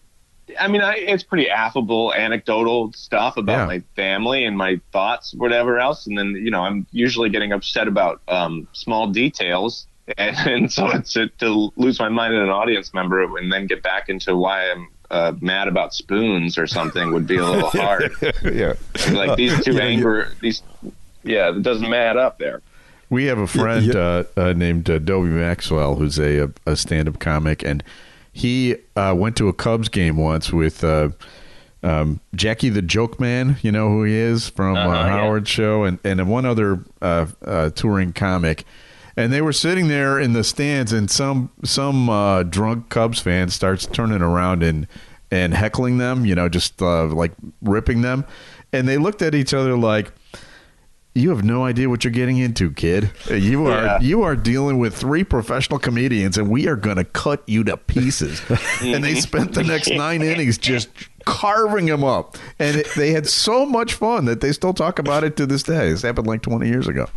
I 0.61 0.68
mean, 0.68 0.82
I, 0.82 0.96
it's 0.96 1.23
pretty 1.23 1.49
affable, 1.49 2.12
anecdotal 2.12 2.92
stuff 2.92 3.38
about 3.38 3.61
Yeah. 3.61 3.66
my 3.66 3.82
family 3.96 4.44
and 4.44 4.56
my 4.58 4.78
thoughts, 4.92 5.32
whatever 5.34 5.78
else. 5.78 6.06
And 6.06 6.18
then, 6.18 6.32
you 6.34 6.50
know, 6.50 6.61
I'm 6.61 6.87
usually 6.92 7.30
getting 7.30 7.52
upset 7.52 7.88
about 7.88 8.20
um, 8.28 8.68
small 8.73 9.06
details. 9.08 9.87
And, 10.18 10.37
and 10.49 10.73
so 10.73 10.88
it's 10.90 11.12
to, 11.14 11.28
to 11.38 11.73
lose 11.76 11.99
my 11.99 12.08
mind 12.08 12.34
as 12.34 12.40
an 12.42 12.50
audience 12.50 12.92
member 12.94 13.23
and 13.38 13.52
then 13.52 13.67
get 13.67 13.82
back 13.82 14.08
into 14.08 14.36
why 14.36 14.71
I'm 14.71 14.88
uh, 15.10 15.32
mad 15.40 15.69
about 15.69 15.95
spoons 15.95 16.58
or 16.58 16.67
something 16.67 17.12
would 17.12 17.26
be 17.26 17.36
a 17.36 17.45
little 17.45 17.71
hard. 17.71 18.12
yeah. 18.45 18.75
like 19.12 19.36
these 19.36 19.62
two 19.64 19.73
Yeah, 19.73 19.82
you- 19.84 19.88
anger, 19.99 20.34
these, 20.40 20.62
yeah, 21.23 21.50
it 21.50 21.62
doesn't 21.62 21.93
add 21.93 22.17
up 22.17 22.38
there. 22.38 22.60
We 23.10 23.26
have 23.26 23.38
a 23.38 23.47
friend 23.47 23.86
yeah. 23.86 24.00
Uh, 24.00 24.25
uh, 24.36 24.52
named 24.54 24.88
uh, 24.90 24.99
Dobie 24.99 25.28
Maxwell 25.28 25.95
who's 25.97 26.19
a, 26.19 26.50
a 26.67 26.75
stand 26.75 27.06
up 27.06 27.19
comic, 27.21 27.62
and 27.62 27.84
he 28.32 28.76
uh, 28.97 29.14
went 29.17 29.36
to 29.36 29.49
a 29.49 29.52
Cubs 29.52 29.88
game 29.88 30.17
once 30.17 30.52
with 30.52 30.82
uh, 30.82 31.10
um, 31.82 32.19
Jackie 32.34 32.71
the 32.71 32.82
Joke 32.82 33.21
Man. 33.21 33.56
You 33.62 33.71
know 33.73 33.88
who 33.90 34.02
he 34.04 34.14
is 34.14 34.49
from 34.49 34.75
uh, 34.76 34.80
Uh-huh, 34.80 34.93
yeah. 34.95 35.08
Howard 35.10 35.47
Show, 35.47 35.84
and, 35.84 35.99
and 36.02 36.28
one 36.28 36.45
other 36.45 36.80
uh, 37.02 37.26
uh, 37.45 37.71
touring 37.71 38.12
comic. 38.14 38.64
And 39.17 39.33
they 39.33 39.41
were 39.41 39.53
sitting 39.53 39.89
there 39.89 40.19
in 40.19 40.33
the 40.33 40.43
stands, 40.45 40.93
and 40.93 41.11
some 41.11 41.50
some 41.65 42.09
uh, 42.11 42.43
drunk 42.43 42.89
Cubs 42.89 43.21
fan 43.21 43.49
starts 43.49 43.87
turning 43.87 44.23
around 44.23 44.63
and 44.63 44.87
and 45.31 45.55
heckling 45.55 45.99
them. 45.99 46.27
You 46.27 46.35
know, 46.35 46.49
just 46.49 46.83
uh, 46.83 47.07
like 47.07 47.33
ripping 47.63 48.03
them. 48.03 48.25
And 48.73 48.89
they 48.89 48.99
looked 48.99 49.23
at 49.23 49.37
each 49.37 49.55
other 49.55 49.77
like, 49.77 50.11
you 51.15 51.31
have 51.31 51.45
no 51.45 51.65
idea 51.65 51.89
what 51.89 52.03
you're 52.03 52.11
getting 52.13 52.39
into, 52.39 52.73
kid. 52.73 53.13
You 53.31 53.67
are 53.67 53.85
Yeah. 53.85 54.00
you 54.00 54.23
are 54.25 54.35
dealing 54.35 54.79
with 54.79 54.97
three 54.97 55.23
professional 55.23 55.79
comedians, 55.79 56.37
and 56.37 56.50
we 56.50 56.67
are 56.67 56.75
going 56.75 56.97
to 56.97 57.05
cut 57.05 57.45
you 57.47 57.63
to 57.65 57.77
pieces. 57.77 58.43
and 58.83 59.05
they 59.05 59.15
spent 59.15 59.55
the 59.55 59.63
next 59.63 59.91
nine 59.91 60.23
innings 60.23 60.59
just 60.59 60.89
carving 61.25 61.87
him 61.87 62.03
up, 62.03 62.37
and 62.59 62.79
it, 62.79 62.89
they 62.97 63.13
had 63.13 63.29
so 63.29 63.65
much 63.65 63.95
fun 63.95 64.25
that 64.25 64.41
they 64.41 64.50
still 64.50 64.75
talk 64.75 64.99
about 64.99 65.23
it 65.23 65.37
to 65.37 65.47
this 65.47 65.63
day. 65.63 65.91
This 65.91 66.03
happened 66.03 66.27
like 66.27 66.43
20 66.43 66.67
years 66.67 66.89
ago. 66.89 67.09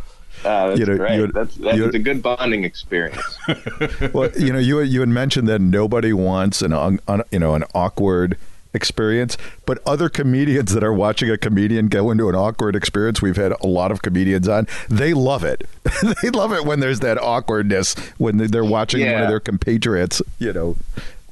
Uh, 0.44 0.68
that's 0.68 0.80
You 0.80 0.86
know, 0.86 0.96
great. 0.96 1.16
you- 1.16 1.26
that's 1.28 1.54
that's 1.56 1.76
you- 1.76 1.86
a 1.86 1.98
good 1.98 2.22
bonding 2.22 2.64
experience. 2.64 3.38
well, 4.12 4.30
you 4.38 4.52
know, 4.52 4.58
you 4.58 4.80
you 4.80 5.00
had 5.00 5.08
mentioned 5.08 5.48
that 5.48 5.60
nobody 5.60 6.12
wants 6.12 6.62
an 6.62 6.72
un, 6.72 7.00
un- 7.08 7.22
you 7.30 7.38
know 7.38 7.54
an 7.54 7.64
awkward 7.74 8.36
experience, 8.74 9.36
but 9.66 9.78
other 9.86 10.08
comedians 10.10 10.72
that 10.74 10.84
are 10.84 10.92
watching 10.92 11.30
a 11.30 11.38
comedian 11.38 11.88
go 11.88 12.10
into 12.10 12.28
an 12.28 12.34
awkward 12.34 12.76
experience, 12.76 13.22
we've 13.22 13.36
had 13.36 13.52
a 13.62 13.66
lot 13.66 13.90
of 13.90 14.02
comedians 14.02 14.46
on. 14.46 14.66
They 14.90 15.14
love 15.14 15.42
it. 15.42 15.66
they 16.22 16.28
love 16.30 16.52
it 16.52 16.64
when 16.66 16.80
there's 16.80 17.00
that 17.00 17.18
awkwardness 17.18 17.94
when 18.18 18.36
they're 18.36 18.64
watching 18.64 19.00
one 19.10 19.22
of 19.22 19.28
their 19.28 19.40
compatriots, 19.40 20.20
you 20.38 20.52
know, 20.52 20.76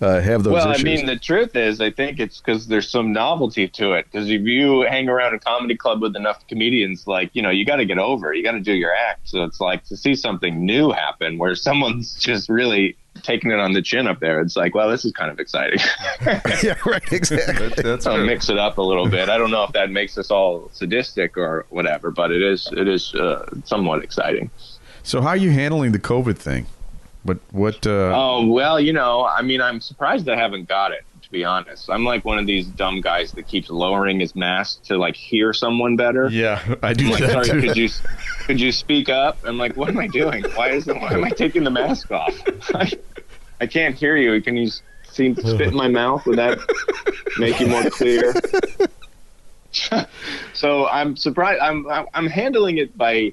uh, 0.01 0.21
have 0.21 0.45
those 0.45 0.53
well, 0.53 0.71
issues. 0.71 0.85
I 0.85 0.85
mean, 0.85 1.07
the 1.07 1.17
truth 1.17 1.57
is, 1.57 1.81
I 1.81 1.91
think 1.91 2.21
it's 2.21 2.39
because 2.39 2.67
there's 2.67 2.89
some 2.89 3.13
novelty 3.13 3.67
to 3.69 3.93
it. 3.93 4.05
Because 4.05 4.29
if 4.31 4.43
you 4.43 4.83
hang 4.83 5.09
around 5.09 5.35
a 5.35 5.39
comedy 5.39 5.75
club 5.75 6.03
with 6.03 6.15
enough 6.17 6.47
comedians, 6.49 7.07
like 7.07 7.31
you 7.33 7.43
know, 7.43 7.51
you 7.51 7.65
got 7.65 7.77
to 7.77 7.87
get 7.87 7.99
over. 7.99 8.35
You 8.35 8.43
got 8.43 8.53
to 8.53 8.61
do 8.61 8.75
your 8.75 8.95
act. 8.95 9.29
So 9.29 9.45
it's 9.45 9.61
like 9.61 9.85
to 9.85 9.97
see 9.97 10.15
something 10.15 10.65
new 10.65 10.91
happen 10.91 11.39
where 11.39 11.55
someone's 11.67 12.15
just 12.15 12.49
really 12.51 12.97
taking 13.23 13.51
it 13.51 13.59
on 13.59 13.73
the 13.73 13.81
chin 13.81 14.07
up 14.07 14.21
there. 14.21 14.43
It's 14.43 14.55
like, 14.55 14.75
well, 14.75 14.91
this 14.91 15.07
is 15.07 15.13
kind 15.13 15.31
of 15.31 15.41
exciting. 15.41 15.79
yeah, 16.63 16.77
right, 16.85 17.13
exactly. 17.13 17.71
That's 17.83 18.07
I'll 18.07 18.25
mix 18.25 18.51
it 18.51 18.59
up 18.59 18.77
a 18.77 18.83
little 18.83 19.09
bit. 19.09 19.31
I 19.31 19.39
don't 19.39 19.51
know 19.51 19.65
if 19.65 19.73
that 19.73 19.91
makes 19.91 20.19
us 20.19 20.31
all 20.31 20.71
sadistic 20.75 21.39
or 21.39 21.65
whatever, 21.71 22.11
but 22.11 22.31
it 22.31 22.43
is 22.43 22.69
it 22.77 22.87
is 22.87 23.15
uh, 23.15 23.47
somewhat 23.65 24.05
exciting. 24.05 24.51
So, 25.03 25.23
how 25.23 25.29
are 25.29 25.37
you 25.37 25.51
handling 25.51 25.93
the 25.93 25.99
COVID 25.99 26.37
thing? 26.37 26.67
What 27.27 27.39
what? 27.53 27.87
Uh, 27.87 28.13
Oh 28.15 28.47
well, 28.47 28.79
you 28.81 28.93
know, 28.93 29.25
I 29.25 29.43
mean, 29.43 29.61
I'm 29.61 29.81
surprised 29.81 30.29
I 30.29 30.37
haven't 30.37 30.69
got 30.69 30.93
it. 30.93 31.05
To 31.23 31.31
be 31.33 31.45
honest, 31.45 31.91
I'm 31.91 32.05
like 32.05 32.25
one 32.25 32.39
of 32.39 32.47
these 32.47 32.67
dumb 32.67 33.01
guys 33.01 33.33
that 33.33 33.49
keeps 33.49 33.69
lowering 33.69 34.21
his 34.21 34.37
mask 34.37 34.85
to 34.85 34.97
like 34.97 35.17
hear 35.17 35.53
someone 35.53 35.97
better. 35.97 36.29
yeah, 36.31 36.63
I 36.85 36.93
do 36.93 37.07
I'm 37.07 37.11
like, 37.11 37.21
that 37.23 37.31
sorry, 37.47 37.61
too. 37.61 37.67
could 37.67 37.77
you 37.77 37.89
could 38.47 38.61
you 38.61 38.71
speak 38.71 39.09
up? 39.09 39.39
I'm 39.45 39.59
like, 39.59 39.77
what 39.77 39.89
am 39.89 39.99
I 39.99 40.07
doing? 40.07 40.45
Why 40.55 40.69
is 40.71 40.87
it, 40.87 40.95
why 41.01 41.13
am 41.15 41.25
I 41.25 41.31
taking 41.31 41.65
the 41.65 41.71
mask 41.71 42.13
off? 42.13 42.33
I, 42.75 42.93
I 43.61 43.67
can't 43.67 43.97
hear 43.97 44.17
you. 44.17 44.41
Can 44.41 44.57
you 44.57 44.69
see 45.11 45.35
spit 45.35 45.61
in 45.63 45.75
my 45.75 45.89
mouth? 45.89 46.25
Would 46.27 46.39
that 46.39 46.59
make 47.39 47.59
you 47.59 47.67
more 47.67 47.91
clear? 47.91 48.33
so 50.53 50.87
I'm 50.89 51.17
surprised. 51.17 51.61
I'm 51.61 51.89
I'm- 51.89 52.07
I'm 52.15 52.27
handling 52.29 52.79
it 52.79 52.97
by 52.97 53.33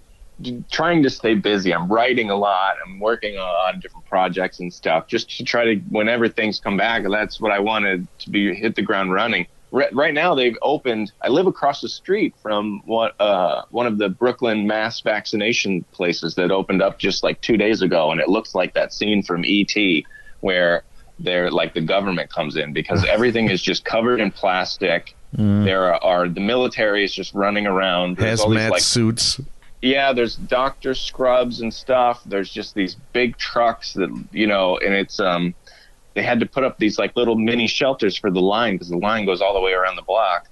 trying 0.71 1.03
to 1.03 1.09
stay 1.09 1.35
busy. 1.35 1.73
I'm 1.73 1.91
writing 1.91 2.29
a 2.29 2.35
lot. 2.35 2.75
I'm 2.85 2.99
working 2.99 3.37
on 3.37 3.79
different 3.79 4.05
projects 4.05 4.59
and 4.59 4.73
stuff, 4.73 5.07
just 5.07 5.37
to 5.37 5.43
try 5.43 5.65
to 5.65 5.75
whenever 5.89 6.27
things 6.27 6.59
come 6.59 6.77
back. 6.77 7.03
That's 7.09 7.39
what 7.39 7.51
I 7.51 7.59
wanted 7.59 8.07
to 8.19 8.29
be 8.29 8.53
hit 8.53 8.75
the 8.75 8.81
ground 8.81 9.13
running. 9.13 9.47
Right, 9.71 9.93
right 9.95 10.13
now, 10.13 10.35
they've 10.35 10.57
opened. 10.61 11.11
I 11.21 11.29
live 11.29 11.47
across 11.47 11.81
the 11.81 11.89
street 11.89 12.35
from 12.41 12.83
what 12.85 13.19
uh, 13.19 13.63
one 13.71 13.87
of 13.87 13.97
the 13.97 14.09
Brooklyn 14.09 14.67
mass 14.67 14.99
vaccination 14.99 15.83
places 15.91 16.35
that 16.35 16.51
opened 16.51 16.83
up 16.83 16.99
just 16.99 17.23
like 17.23 17.41
two 17.41 17.57
days 17.57 17.81
ago, 17.81 18.11
and 18.11 18.21
it 18.21 18.29
looks 18.29 18.53
like 18.53 18.75
that 18.75 18.93
scene 18.93 19.23
from 19.23 19.43
ET 19.47 20.03
where 20.41 20.83
they're 21.19 21.49
like 21.49 21.73
the 21.73 21.81
government 21.81 22.29
comes 22.29 22.55
in 22.55 22.73
because 22.73 23.03
everything 23.09 23.49
is 23.49 23.61
just 23.61 23.83
covered 23.83 24.19
in 24.19 24.29
plastic. 24.31 25.15
There 25.35 25.91
are, 25.91 26.03
are 26.03 26.29
the 26.29 26.41
military 26.41 27.03
is 27.03 27.11
just 27.11 27.33
running 27.33 27.65
around. 27.65 28.17
There's 28.17 28.41
all 28.41 28.49
these, 28.51 28.59
Hazmat 28.59 28.69
like 28.69 28.81
suits. 28.81 29.41
Yeah, 29.83 30.13
there's 30.13 30.37
doctor 30.37 30.95
scrubs 30.95 31.59
and 31.59 31.73
stuff. 31.73 32.23
There's 32.25 32.49
just 32.49 32.73
these 32.73 32.95
big 33.11 33.35
trucks 33.35 33.91
that 33.93 34.09
you 34.31 34.47
know, 34.47 34.77
and 34.77 34.93
it's 34.93 35.19
um, 35.19 35.53
they 36.13 36.23
had 36.23 36.39
to 36.39 36.45
put 36.45 36.63
up 36.63 36.77
these 36.77 36.97
like 36.97 37.17
little 37.17 37.35
mini 37.35 37.67
shelters 37.67 38.15
for 38.15 38.31
the 38.31 38.39
line 38.39 38.75
because 38.75 38.87
the 38.87 38.97
line 38.97 39.25
goes 39.25 39.41
all 39.41 39.53
the 39.53 39.59
way 39.59 39.73
around 39.73 39.97
the 39.97 40.01
block, 40.03 40.47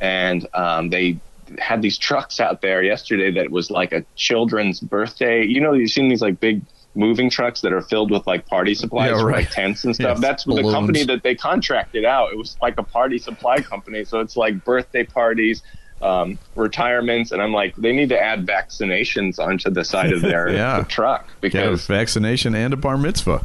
and 0.00 0.48
um, 0.52 0.90
they 0.90 1.16
had 1.58 1.80
these 1.80 1.96
trucks 1.96 2.40
out 2.40 2.60
there 2.60 2.82
yesterday 2.82 3.30
that 3.30 3.52
was 3.52 3.70
like 3.70 3.92
a 3.92 4.04
children's 4.16 4.80
birthday. 4.80 5.44
You 5.44 5.60
know, 5.60 5.74
you've 5.74 5.90
seen 5.90 6.08
these 6.08 6.22
like 6.22 6.40
big 6.40 6.60
moving 6.96 7.30
trucks 7.30 7.60
that 7.60 7.72
are 7.72 7.82
filled 7.82 8.10
with 8.10 8.26
like 8.26 8.46
party 8.46 8.74
supplies, 8.74 9.12
Yeah, 9.12 9.20
for, 9.20 9.30
like 9.30 9.48
tents 9.50 9.84
and 9.84 9.94
stuff. 10.02 10.18
That's 10.18 10.42
the 10.42 10.60
company 10.60 11.04
that 11.04 11.22
they 11.22 11.36
contracted 11.36 12.04
out. 12.04 12.32
It 12.32 12.36
was 12.36 12.56
like 12.60 12.78
a 12.78 12.82
party 12.82 13.18
supply 13.18 13.58
company, 13.58 14.04
so 14.04 14.18
it's 14.18 14.36
like 14.36 14.64
birthday 14.64 15.04
parties. 15.04 15.62
Um, 16.02 16.36
retirements, 16.56 17.30
and 17.30 17.40
I'm 17.40 17.52
like, 17.52 17.76
they 17.76 17.92
need 17.92 18.08
to 18.08 18.20
add 18.20 18.44
vaccinations 18.44 19.38
onto 19.38 19.70
the 19.70 19.84
side 19.84 20.12
of 20.12 20.20
their 20.20 20.48
Yeah. 20.52 20.82
truck 20.88 21.28
because 21.40 21.86
vaccination 21.86 22.56
and 22.56 22.74
a 22.74 22.76
bar 22.76 22.98
mitzvah. 22.98 23.44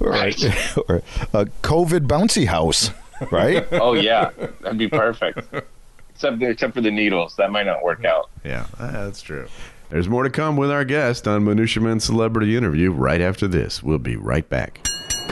Right. 0.00 0.42
or 0.88 0.96
a 1.32 1.44
COVID 1.62 2.08
bouncy 2.08 2.46
house, 2.46 2.90
right? 3.30 3.64
oh 3.72 3.92
yeah, 3.92 4.30
that'd 4.62 4.78
be 4.78 4.88
perfect. 4.88 5.42
Except 6.10 6.42
except 6.42 6.74
for 6.74 6.80
the 6.80 6.90
needles, 6.90 7.36
that 7.36 7.52
might 7.52 7.66
not 7.66 7.84
work 7.84 8.04
out. 8.04 8.30
Yeah, 8.44 8.66
that's 8.80 9.22
true. 9.22 9.46
There's 9.90 10.08
more 10.08 10.24
to 10.24 10.30
come 10.30 10.56
with 10.56 10.72
our 10.72 10.84
guest 10.84 11.28
on 11.28 11.44
Minutia 11.44 11.82
Men 11.84 12.00
Celebrity 12.00 12.56
Interview 12.56 12.90
right 12.90 13.20
after 13.20 13.46
this. 13.46 13.80
We'll 13.80 13.98
be 13.98 14.16
right 14.16 14.48
back. 14.48 14.80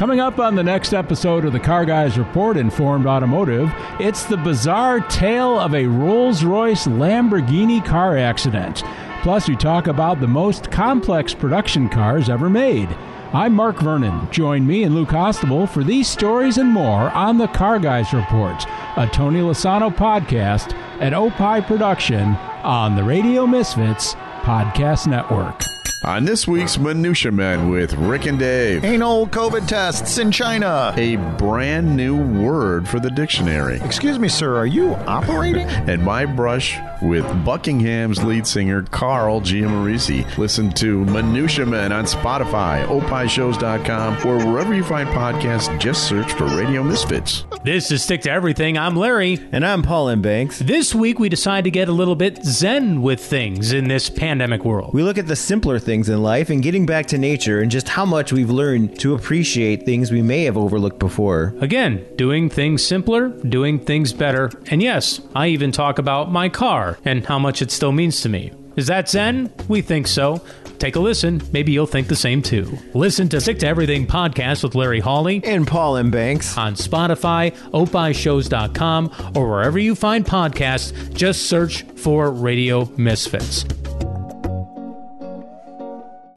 Coming 0.00 0.18
up 0.18 0.38
on 0.38 0.54
the 0.54 0.62
next 0.62 0.94
episode 0.94 1.44
of 1.44 1.52
the 1.52 1.60
Car 1.60 1.84
Guys 1.84 2.16
Report 2.16 2.56
Informed 2.56 3.04
Automotive, 3.04 3.70
it's 3.98 4.24
the 4.24 4.38
bizarre 4.38 5.00
tale 5.00 5.60
of 5.60 5.74
a 5.74 5.84
Rolls 5.84 6.42
Royce 6.42 6.86
Lamborghini 6.86 7.84
car 7.84 8.16
accident. 8.16 8.82
Plus, 9.20 9.46
we 9.46 9.56
talk 9.56 9.88
about 9.88 10.18
the 10.18 10.26
most 10.26 10.70
complex 10.70 11.34
production 11.34 11.90
cars 11.90 12.30
ever 12.30 12.48
made. 12.48 12.88
I'm 13.34 13.52
Mark 13.52 13.78
Vernon. 13.78 14.26
Join 14.30 14.66
me 14.66 14.84
and 14.84 14.94
Luke 14.94 15.10
Hostable 15.10 15.68
for 15.68 15.84
these 15.84 16.08
stories 16.08 16.56
and 16.56 16.70
more 16.70 17.10
on 17.10 17.36
the 17.36 17.48
Car 17.48 17.78
Guys 17.78 18.14
Report, 18.14 18.64
a 18.96 19.06
Tony 19.12 19.40
Lasano 19.40 19.94
podcast 19.94 20.72
at 21.02 21.12
Opie 21.12 21.60
Production 21.66 22.36
on 22.64 22.96
the 22.96 23.04
Radio 23.04 23.46
Misfits 23.46 24.14
Podcast 24.44 25.06
Network. 25.08 25.60
On 26.02 26.24
this 26.24 26.48
week's 26.48 26.78
Minutia 26.78 27.30
Men 27.30 27.68
with 27.68 27.92
Rick 27.94 28.24
and 28.26 28.38
Dave, 28.38 28.84
Anal 28.84 29.26
COVID 29.26 29.68
tests 29.68 30.16
in 30.16 30.32
China. 30.32 30.94
a 30.96 31.16
brand 31.36 31.94
new 31.94 32.16
word 32.42 32.88
for 32.88 32.98
the 33.00 33.10
dictionary. 33.10 33.78
Excuse 33.82 34.18
me, 34.18 34.26
sir, 34.28 34.56
are 34.56 34.66
you 34.66 34.94
operating? 34.94 35.66
And 35.90 36.02
my 36.02 36.24
brush 36.24 36.78
with 37.02 37.24
Buckingham's 37.44 38.22
lead 38.22 38.46
singer 38.46 38.82
Carl 38.82 39.40
Giammarese. 39.40 40.38
Listen 40.38 40.70
to 40.74 41.04
Minutia 41.06 41.66
Men 41.66 41.90
on 41.90 42.04
Spotify, 42.04 42.86
opishows.com, 42.86 44.26
or 44.26 44.46
wherever 44.46 44.72
you 44.74 44.84
find 44.84 45.08
podcasts. 45.08 45.76
Just 45.80 46.06
search 46.08 46.32
for 46.34 46.44
Radio 46.46 46.82
Misfits. 46.84 47.44
This 47.64 47.90
is 47.90 48.02
Stick 48.04 48.22
to 48.22 48.30
Everything. 48.30 48.78
I'm 48.78 48.94
Larry. 48.94 49.38
And 49.52 49.66
I'm 49.66 49.82
Paul 49.82 50.08
M. 50.10 50.22
Banks. 50.22 50.60
This 50.60 50.94
week, 50.94 51.18
we 51.18 51.28
decide 51.28 51.64
to 51.64 51.70
get 51.70 51.88
a 51.88 51.92
little 51.92 52.14
bit 52.16 52.42
zen 52.44 53.02
with 53.02 53.20
things 53.24 53.72
in 53.72 53.88
this 53.88 54.08
pandemic 54.08 54.64
world. 54.64 54.94
We 54.94 55.02
look 55.02 55.18
at 55.18 55.26
the 55.26 55.36
simpler 55.36 55.78
things 55.80 56.08
in 56.08 56.22
life 56.22 56.50
and 56.50 56.62
getting 56.62 56.86
back 56.86 57.06
to 57.06 57.18
nature 57.18 57.60
and 57.60 57.70
just 57.70 57.88
how 57.88 58.04
much 58.04 58.32
we've 58.32 58.50
learned 58.50 58.98
to 59.00 59.14
appreciate 59.14 59.84
things 59.84 60.10
we 60.10 60.22
may 60.22 60.44
have 60.44 60.56
overlooked 60.56 60.98
before. 60.98 61.54
Again, 61.60 62.06
doing 62.16 62.48
things 62.48 62.84
simpler, 62.86 63.28
doing 63.28 63.78
things 63.78 64.12
better. 64.12 64.50
And 64.70 64.82
yes, 64.82 65.20
I 65.34 65.48
even 65.48 65.72
talk 65.72 65.98
about 65.98 66.30
my 66.30 66.48
car 66.48 66.98
and 67.04 67.26
how 67.26 67.38
much 67.38 67.62
it 67.62 67.70
still 67.70 67.92
means 67.92 68.20
to 68.22 68.28
me. 68.28 68.52
Is 68.76 68.86
that 68.86 69.08
Zen? 69.08 69.52
We 69.68 69.82
think 69.82 70.06
so. 70.06 70.42
Take 70.78 70.96
a 70.96 71.00
listen. 71.00 71.42
Maybe 71.52 71.72
you'll 71.72 71.84
think 71.86 72.08
the 72.08 72.16
same 72.16 72.40
too. 72.40 72.78
Listen 72.94 73.28
to 73.28 73.40
Stick 73.40 73.58
to 73.58 73.66
Everything 73.66 74.06
podcast 74.06 74.62
with 74.62 74.74
Larry 74.74 75.00
Hawley 75.00 75.42
And 75.44 75.66
Paul 75.66 75.98
M. 75.98 76.10
Banks. 76.10 76.56
on 76.56 76.74
Spotify, 76.74 77.54
opishows.com, 77.72 79.32
or 79.36 79.50
wherever 79.50 79.78
you 79.78 79.94
find 79.94 80.24
podcasts. 80.24 81.12
Just 81.12 81.42
search 81.50 81.82
for 81.96 82.30
Radio 82.30 82.86
Misfits. 82.96 83.64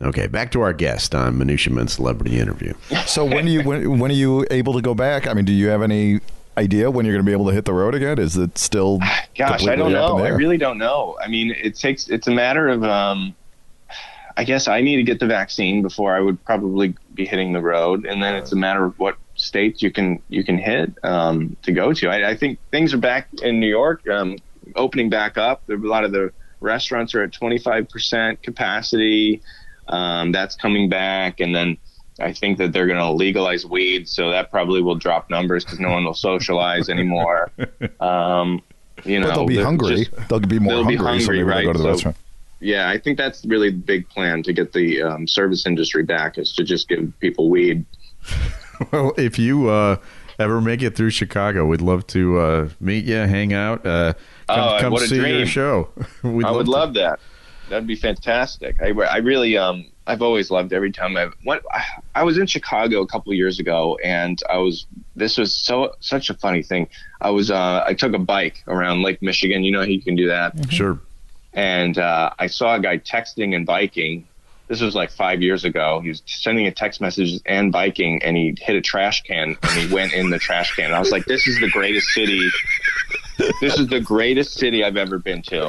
Okay, 0.04 0.28
back 0.28 0.52
to 0.52 0.62
our 0.62 0.74
guest 0.74 1.16
on 1.16 1.38
Minutia 1.38 1.74
Men 1.74 1.88
Celebrity 1.88 2.38
Interview. 2.38 2.74
So 3.06 3.24
when 3.24 3.46
are 3.46 3.50
you 3.50 3.64
when, 3.64 4.00
when 4.00 4.12
are 4.12 4.16
you 4.16 4.46
able 4.52 4.74
to 4.74 4.82
go 4.82 4.94
back? 4.94 5.28
I 5.28 5.34
mean, 5.34 5.46
do 5.46 5.54
you 5.54 5.70
have 5.70 5.82
any 5.82 6.20
idea 6.58 6.92
when 6.92 7.06
you're 7.06 7.16
going 7.16 7.26
to 7.26 7.30
be 7.30 7.34
able 7.34 7.48
to 7.48 7.54
hit 7.54 7.66
the 7.66 7.74
road 7.74 7.96
again? 7.96 8.20
Is 8.20 8.38
it 8.38 8.58
still 8.58 9.00
Gosh, 9.38 9.66
I 9.66 9.76
don't 9.76 9.92
completely 9.92 9.96
up 9.96 10.12
in 10.12 10.18
know. 10.18 10.26
I 10.26 10.30
really 10.30 10.58
don't 10.58 10.78
know. 10.78 11.18
I 11.22 11.28
mean, 11.28 11.52
it 11.52 11.76
takes. 11.76 12.10
It's 12.10 12.28
a 12.28 12.32
matter 12.32 12.68
of. 12.68 12.84
Um, 12.84 13.36
I 14.36 14.44
guess 14.46 14.68
I 14.68 14.82
need 14.82 14.96
to 14.96 15.04
get 15.04 15.20
the 15.20 15.28
vaccine 15.28 15.84
before 15.84 16.16
I 16.16 16.20
would 16.20 16.44
probably 16.44 16.96
be 17.14 17.26
hitting 17.26 17.54
the 17.54 17.62
road, 17.62 18.06
and 18.06 18.22
then 18.22 18.36
it's 18.36 18.52
a 18.52 18.56
matter 18.56 18.84
of 18.84 18.98
what 18.98 19.16
states 19.36 19.82
you 19.82 19.92
can 19.92 20.22
you 20.30 20.44
can 20.44 20.58
hit 20.58 20.92
um, 21.04 21.56
to 21.64 21.72
go 21.72 21.94
to. 21.94 22.10
I, 22.10 22.32
I 22.32 22.36
think 22.36 22.60
things 22.72 22.94
are 22.94 22.98
back 22.98 23.28
in 23.42 23.60
New 23.60 23.68
York, 23.68 24.08
um, 24.10 24.38
opening 24.76 25.10
back 25.10 25.38
up. 25.38 25.62
There, 25.68 25.78
a 25.78 25.88
lot 25.88 26.04
of 26.04 26.12
the 26.12 26.32
restaurants 26.62 27.14
are 27.14 27.22
at 27.22 27.32
25 27.32 27.90
percent 27.90 28.42
capacity. 28.42 29.42
Um, 29.88 30.32
that's 30.32 30.56
coming 30.56 30.90
back, 30.90 31.40
and 31.40 31.54
then 31.56 31.78
I 32.20 32.32
think 32.34 32.58
that 32.60 32.72
they're 32.74 32.88
going 32.88 33.00
to 33.00 33.12
legalize 33.12 33.66
weed, 33.66 34.08
so 34.08 34.30
that 34.32 34.52
probably 34.52 34.82
will 34.82 34.96
drop 34.96 35.30
numbers 35.30 35.64
because 35.66 35.80
no 35.80 35.90
one 35.92 36.06
will 36.06 36.14
socialize 36.14 36.90
anymore. 36.90 37.52
Um, 38.00 38.62
you 39.06 39.20
know, 39.20 39.28
But 39.28 39.36
they'll 39.36 39.46
be 39.48 39.58
hungry. 39.62 40.06
just- 40.06 40.30
they'll 40.30 40.40
be 40.40 40.60
more 40.60 40.74
they'll 40.76 40.86
be 40.86 40.96
hungry, 40.96 41.20
so 41.22 41.26
hungry, 41.34 41.44
right? 41.44 41.64
go 41.66 41.74
to 41.74 41.78
the 41.80 41.84
So- 41.84 41.90
restaurant. 41.90 42.18
yeah, 42.60 42.90
I 42.90 42.98
think 43.00 43.18
that's 43.18 43.44
really 43.46 43.70
the 43.72 43.78
big 43.78 44.08
plan 44.10 44.44
to 44.44 44.54
get 44.54 44.72
the 44.74 45.02
um, 45.02 45.28
service 45.28 45.66
industry 45.66 46.04
back 46.04 46.38
is 46.38 46.54
to 46.54 46.64
just 46.64 46.88
give 46.88 47.12
people 47.20 47.50
weed. 47.50 47.86
Well, 48.92 49.14
if 49.18 49.38
you 49.40 49.70
uh, 49.70 49.98
ever 50.40 50.60
make 50.60 50.82
it 50.82 50.96
through 50.96 51.12
Chicago, 51.12 51.66
we'd 51.66 51.80
love 51.82 52.06
to 52.08 52.40
uh, 52.40 52.70
meet 52.80 53.06
you, 53.06 53.16
hang 53.16 53.54
out, 53.54 53.86
uh, 53.86 54.14
come, 54.48 54.60
Oh, 54.60 54.78
come 54.82 54.92
what 54.94 55.04
a 55.04 55.08
see 55.08 55.16
your 55.38 55.46
show. 55.46 55.90
We'd 56.24 56.46
I 56.46 56.52
would 56.52 56.66
to- 56.66 56.72
love 56.72 56.94
that. 56.96 57.20
That'd 57.74 57.88
be 57.88 57.96
fantastic. 57.96 58.80
I, 58.84 58.90
I 58.90 59.18
really, 59.18 59.58
um, 59.58 59.88
I've 60.06 60.22
always 60.22 60.52
loved 60.52 60.74
every 60.74 60.92
time 60.92 61.18
I've 61.18 61.34
went. 61.44 61.64
I 62.14 62.22
was 62.22 62.38
in 62.38 62.46
Chicago 62.46 63.02
a 63.02 63.08
couple 63.08 63.32
of 63.32 63.36
years 63.36 63.60
ago, 63.60 63.98
and 64.04 64.40
I 64.48 64.58
was. 64.58 64.86
This 65.16 65.40
was 65.40 65.56
so 65.56 65.96
such 66.00 66.30
a 66.30 66.36
funny 66.36 66.62
thing. 66.62 66.88
I 67.20 67.32
was. 67.32 67.50
Uh, 67.50 67.84
I 67.84 67.96
took 67.96 68.14
a 68.14 68.20
bike 68.20 68.64
around 68.68 69.02
Lake 69.02 69.24
Michigan. 69.24 69.64
You 69.64 69.72
know 69.72 69.80
how 69.80 69.88
you 69.88 70.04
can 70.04 70.16
do 70.16 70.28
that. 70.28 70.54
Sure. 70.72 71.00
and 71.52 71.98
uh, 71.98 72.30
I 72.38 72.46
saw 72.46 72.76
a 72.76 72.80
guy 72.80 73.00
texting 73.00 73.56
and 73.56 73.66
biking. 73.66 74.28
This 74.68 74.80
was 74.80 74.94
like 74.94 75.10
five 75.10 75.42
years 75.42 75.66
ago. 75.66 76.00
He 76.00 76.10
was 76.10 76.22
sending 76.28 76.68
a 76.68 76.72
text 76.72 77.02
message 77.02 77.42
and 77.48 77.72
biking, 77.72 78.22
and 78.22 78.38
he 78.38 78.56
hit 78.62 78.76
a 78.76 78.82
trash 78.82 79.24
can 79.24 79.58
and 79.64 79.72
he 79.72 79.92
went 79.92 80.14
in 80.14 80.30
the 80.30 80.38
trash 80.38 80.76
can. 80.76 80.94
I 80.94 81.00
was 81.00 81.10
like, 81.10 81.26
"This 81.26 81.48
is 81.48 81.60
the 81.60 81.72
greatest 81.72 82.10
city. 82.10 82.52
This 83.62 83.80
is 83.80 83.88
the 83.88 84.00
greatest 84.00 84.54
city 84.54 84.84
I've 84.84 84.98
ever 84.98 85.18
been 85.18 85.42
to." 85.44 85.68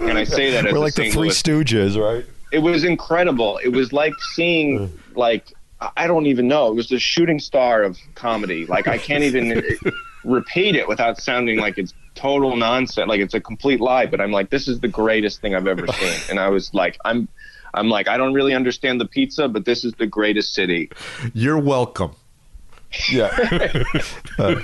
And 0.00 0.18
I 0.18 0.24
say 0.24 0.50
that 0.52 0.66
as 0.66 0.72
We're 0.72 0.78
like 0.78 0.94
the. 0.94 1.10
Three 1.10 1.22
Louis 1.22 1.42
Stooges, 1.42 2.00
right? 2.00 2.24
it 2.52 2.60
was 2.60 2.84
incredible. 2.84 3.58
It 3.62 3.68
was 3.68 3.92
like 3.92 4.14
seeing 4.34 4.98
like 5.14 5.52
I 5.96 6.06
don't 6.06 6.26
even 6.26 6.48
know. 6.48 6.68
It 6.68 6.74
was 6.74 6.88
the 6.88 6.98
shooting 6.98 7.38
star 7.38 7.82
of 7.82 7.98
comedy. 8.14 8.66
Like 8.66 8.88
I 8.88 8.98
can't 8.98 9.24
even 9.24 9.62
repeat 10.24 10.74
it 10.74 10.88
without 10.88 11.18
sounding 11.18 11.58
like 11.58 11.76
it's 11.76 11.92
total 12.14 12.56
nonsense, 12.56 13.08
like 13.08 13.20
it's 13.20 13.34
a 13.34 13.40
complete 13.40 13.80
lie. 13.80 14.06
But 14.06 14.20
I'm 14.20 14.32
like, 14.32 14.48
this 14.48 14.68
is 14.68 14.80
the 14.80 14.88
greatest 14.88 15.40
thing 15.40 15.54
I've 15.54 15.66
ever 15.66 15.86
seen. 15.86 16.30
And 16.30 16.40
I 16.40 16.48
was 16.48 16.72
like, 16.72 16.96
I'm, 17.04 17.28
I'm 17.74 17.90
like, 17.90 18.08
I 18.08 18.16
don't 18.16 18.32
really 18.32 18.54
understand 18.54 19.00
the 19.00 19.06
pizza, 19.06 19.48
but 19.48 19.66
this 19.66 19.84
is 19.84 19.92
the 19.94 20.06
greatest 20.06 20.54
city. 20.54 20.90
You're 21.34 21.58
welcome. 21.58 22.12
Yeah. 23.10 23.84
Uh, 24.38 24.60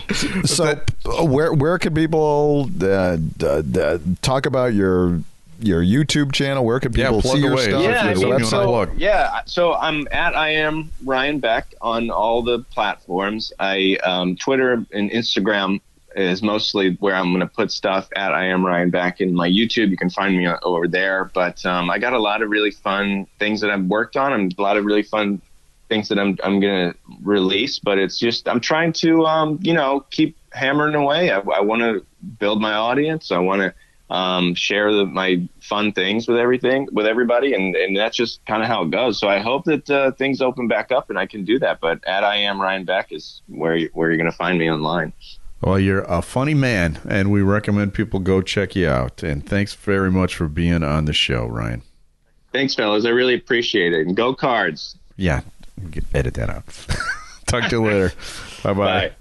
so, 0.44 0.80
uh, 1.04 1.24
where 1.24 1.52
where 1.52 1.78
can 1.78 1.94
people 1.94 2.68
uh, 2.82 3.16
d- 3.16 3.62
d- 3.70 3.98
talk 4.22 4.46
about 4.46 4.74
your 4.74 5.20
your 5.58 5.82
YouTube 5.82 6.32
channel? 6.32 6.64
Where 6.64 6.80
can 6.80 6.92
people 6.92 7.22
plug 7.22 7.36
see 7.36 7.42
your 7.42 7.52
away. 7.52 7.64
stuff? 7.64 7.82
Yeah, 7.82 7.90
yeah, 7.90 8.02
I 8.02 8.06
your 8.08 8.16
so 8.16 8.20
mean, 8.20 8.28
you 8.28 8.34
website? 8.34 8.40
wanna 8.40 8.46
so, 8.46 8.66
plug. 8.66 8.90
yeah. 8.98 9.40
So 9.46 9.74
I'm 9.74 10.08
at 10.10 10.36
I 10.36 10.50
am 10.50 10.90
Ryan 11.04 11.38
Beck 11.40 11.74
on 11.80 12.10
all 12.10 12.42
the 12.42 12.60
platforms. 12.60 13.52
I 13.58 13.96
um, 14.04 14.36
Twitter 14.36 14.84
and 14.92 15.10
Instagram 15.10 15.80
is 16.16 16.42
mostly 16.42 16.96
where 17.00 17.14
I'm 17.14 17.28
going 17.28 17.40
to 17.40 17.46
put 17.46 17.72
stuff 17.72 18.08
at 18.16 18.34
I 18.34 18.46
am 18.46 18.64
Ryan 18.64 18.90
Beck. 18.90 19.20
In 19.20 19.34
my 19.34 19.48
YouTube, 19.48 19.88
you 19.88 19.96
can 19.96 20.10
find 20.10 20.36
me 20.36 20.46
over 20.62 20.86
there. 20.86 21.30
But 21.32 21.64
um, 21.64 21.90
I 21.90 21.98
got 21.98 22.12
a 22.12 22.18
lot 22.18 22.42
of 22.42 22.50
really 22.50 22.70
fun 22.70 23.26
things 23.38 23.60
that 23.62 23.70
I've 23.70 23.84
worked 23.84 24.16
on, 24.16 24.32
and 24.32 24.54
a 24.56 24.62
lot 24.62 24.76
of 24.76 24.84
really 24.84 25.02
fun 25.02 25.40
things 25.92 26.08
that 26.08 26.18
I'm 26.18 26.38
I'm 26.42 26.60
going 26.60 26.92
to 26.92 26.98
release. 27.22 27.78
But 27.78 27.98
it's 27.98 28.18
just 28.18 28.48
I'm 28.48 28.60
trying 28.60 28.92
to 28.94 29.26
um, 29.26 29.58
you 29.62 29.74
know 29.74 30.00
keep 30.10 30.36
hammering 30.52 30.94
away. 30.94 31.30
I, 31.30 31.38
I 31.38 31.60
want 31.60 31.82
to 31.82 32.04
build 32.38 32.60
my 32.60 32.74
audience. 32.74 33.30
I 33.30 33.38
want 33.38 33.60
to 33.62 33.74
um, 34.14 34.54
share 34.54 34.92
the, 34.92 35.06
my 35.06 35.48
fun 35.60 35.92
things 35.92 36.28
with 36.28 36.38
everything 36.38 36.88
with 36.92 37.06
everybody, 37.06 37.54
and, 37.54 37.74
and 37.74 37.96
that's 37.96 38.16
just 38.16 38.44
kind 38.46 38.62
of 38.62 38.68
how 38.68 38.82
it 38.82 38.90
goes. 38.90 39.18
So 39.18 39.28
I 39.28 39.38
hope 39.38 39.64
that 39.64 39.88
uh, 39.90 40.12
things 40.12 40.40
open 40.42 40.68
back 40.68 40.92
up 40.92 41.08
and 41.10 41.18
I 41.18 41.26
can 41.26 41.44
do 41.44 41.58
that. 41.60 41.80
But 41.80 42.06
at 42.06 42.22
I 42.24 42.36
am 42.36 42.60
Ryan 42.60 42.84
Beck 42.84 43.10
is 43.10 43.42
where 43.46 43.74
you, 43.74 43.90
where 43.94 44.10
you're 44.10 44.18
going 44.18 44.30
to 44.30 44.36
find 44.36 44.58
me 44.58 44.70
online. 44.70 45.12
Well, 45.62 45.78
you're 45.78 46.02
a 46.02 46.22
funny 46.22 46.54
man, 46.54 46.98
and 47.08 47.30
we 47.30 47.40
recommend 47.40 47.94
people 47.94 48.18
go 48.18 48.42
check 48.42 48.74
you 48.74 48.88
out. 48.88 49.22
And 49.22 49.46
thanks 49.46 49.74
very 49.74 50.10
much 50.10 50.34
for 50.34 50.48
being 50.48 50.82
on 50.82 51.04
the 51.04 51.12
show, 51.12 51.46
Ryan. 51.46 51.82
Thanks, 52.52 52.74
fellas. 52.74 53.06
I 53.06 53.10
really 53.10 53.34
appreciate 53.34 53.92
it. 53.92 54.06
And 54.06 54.16
go 54.16 54.34
cards. 54.34 54.96
Yeah, 55.16 55.42
edit 56.14 56.34
that 56.34 56.50
out. 56.50 56.64
Talk 57.46 57.68
to 57.70 57.76
you 57.76 57.84
later. 57.84 58.12
Bye-bye. 58.62 58.74
Bye. 59.08 59.12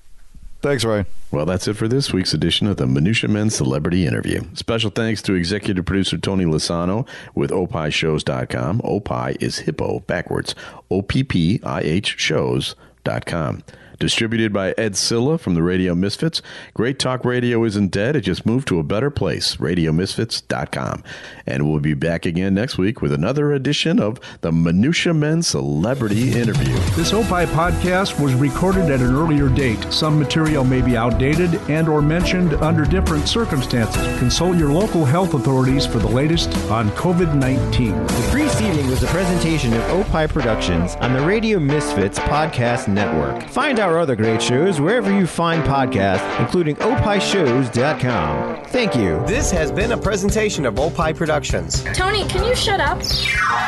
Thanks, 0.62 0.86
Ryan. 0.86 1.08
Well, 1.32 1.46
that's 1.46 1.68
it 1.68 1.74
for 1.74 1.88
this 1.88 2.14
week's 2.14 2.34
edition 2.34 2.68
of 2.68 2.78
the 2.78 2.86
Minutia 2.86 3.30
Men 3.30 3.50
Celebrity 3.50 4.06
Interview. 4.06 4.44
Special 4.54 4.92
thanks 4.92 5.22
to 5.24 5.34
executive 5.34 5.86
producer 5.86 6.18
Tony 6.20 6.46
Lasano 6.46 7.08
with 7.34 7.50
opishows.com. 7.50 8.82
Opie 8.84 9.38
is 9.40 9.60
hippo 9.60 10.02
backwards. 10.02 10.54
O-P-P-I-H 10.92 12.16
shows.com. 12.20 13.64
Distributed 14.02 14.52
by 14.52 14.72
Ed 14.80 14.98
Silla 14.98 15.38
from 15.38 15.54
the 15.54 15.62
Radio 15.62 15.94
Misfits. 15.94 16.42
Great 16.74 16.98
Talk 16.98 17.24
Radio 17.24 17.64
isn't 17.64 17.92
dead. 17.92 18.16
It 18.16 18.22
just 18.22 18.48
moved 18.48 18.68
to 18.70 18.80
a 18.80 18.84
better 18.84 19.12
place. 19.12 19.58
RadioMisfits.com. 19.58 21.04
And 21.46 21.70
we'll 21.70 21.82
be 21.82 21.94
back 21.94 22.26
again 22.26 22.56
next 22.56 22.80
week 22.80 23.04
with 23.04 23.14
another 23.14 23.54
edition 23.54 24.00
of 24.00 24.20
the 24.42 24.52
Minutia 24.52 25.14
Men 25.14 25.44
Celebrity 25.44 26.32
Interview. 26.32 26.74
This 26.96 27.14
Opie 27.14 27.46
podcast 27.54 28.20
was 28.20 28.34
recorded 28.34 28.90
at 28.90 29.02
an 29.02 29.14
earlier 29.14 29.50
date. 29.50 29.86
Some 29.94 30.18
material 30.18 30.64
may 30.64 30.82
be 30.82 30.98
outdated 30.98 31.54
and 31.70 31.88
or 31.88 32.02
mentioned 32.02 32.56
under 32.56 32.86
different 32.86 33.28
circumstances. 33.28 34.02
Consult 34.18 34.58
your 34.58 34.72
local 34.72 35.06
health 35.06 35.36
authorities 35.36 35.86
for 35.86 36.00
the 36.00 36.10
latest 36.10 36.50
on 36.72 36.90
COVID-19. 36.92 38.08
The 38.08 38.32
preceding 38.32 38.90
was 38.90 39.04
a 39.04 39.08
presentation 39.08 39.74
of 39.74 39.82
Opie 39.92 40.28
Productions 40.28 40.96
on 40.96 41.14
the 41.14 41.22
Radio 41.22 41.60
Misfits 41.60 42.18
Podcast 42.18 42.88
Network. 42.88 43.48
Find 43.50 43.80
our 43.92 44.00
other 44.00 44.16
great 44.16 44.42
shows 44.42 44.80
wherever 44.80 45.12
you 45.12 45.28
find 45.28 45.64
podcasts, 45.64 46.40
including 46.40 46.76
opishows.com. 46.78 48.66
Thank 48.66 48.96
you. 48.96 49.22
This 49.28 49.52
has 49.52 49.72
been 49.72 49.92
a 49.92 49.98
presentation 49.98 50.66
of 50.66 50.80
Opie 50.80 51.14
Productions. 51.14 51.84
Tony, 51.94 52.26
can 52.28 52.46
you 52.46 52.56
shut 52.56 52.80
up? 52.80 53.02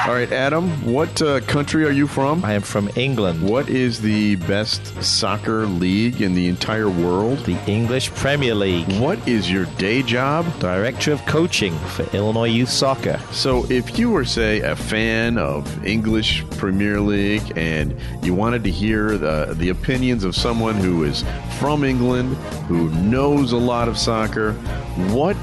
All 0.07 0.13
right, 0.13 0.31
Adam, 0.31 0.69
what 0.85 1.21
uh, 1.21 1.41
country 1.41 1.85
are 1.85 1.91
you 1.91 2.07
from? 2.07 2.43
I 2.45 2.53
am 2.53 2.61
from 2.61 2.89
England. 2.95 3.41
What 3.41 3.69
is 3.69 4.01
the 4.01 4.37
best 4.37 5.03
soccer 5.03 5.65
league 5.65 6.21
in 6.21 6.33
the 6.33 6.47
entire 6.47 6.89
world? 6.89 7.39
The 7.39 7.57
English 7.69 8.11
Premier 8.11 8.55
League. 8.55 8.89
What 8.99 9.25
is 9.27 9.51
your 9.51 9.65
day 9.77 10.03
job? 10.03 10.45
Director 10.59 11.11
of 11.11 11.25
Coaching 11.25 11.77
for 11.79 12.03
Illinois 12.15 12.47
Youth 12.49 12.69
Soccer. 12.69 13.19
So, 13.31 13.69
if 13.69 13.99
you 13.99 14.11
were, 14.11 14.25
say, 14.25 14.61
a 14.61 14.75
fan 14.75 15.37
of 15.37 15.85
English 15.85 16.45
Premier 16.51 17.01
League 17.01 17.57
and 17.57 17.99
you 18.23 18.33
wanted 18.33 18.63
to 18.63 18.71
hear 18.71 19.17
the, 19.17 19.53
the 19.57 19.69
opinions 20.13 20.25
of 20.25 20.35
someone 20.35 20.75
who 20.75 21.03
is 21.03 21.23
from 21.59 21.83
England, 21.83 22.35
who 22.67 22.89
knows 23.01 23.51
a 23.51 23.57
lot 23.57 23.87
of 23.87 23.97
soccer, 23.97 24.53
what 25.11 25.35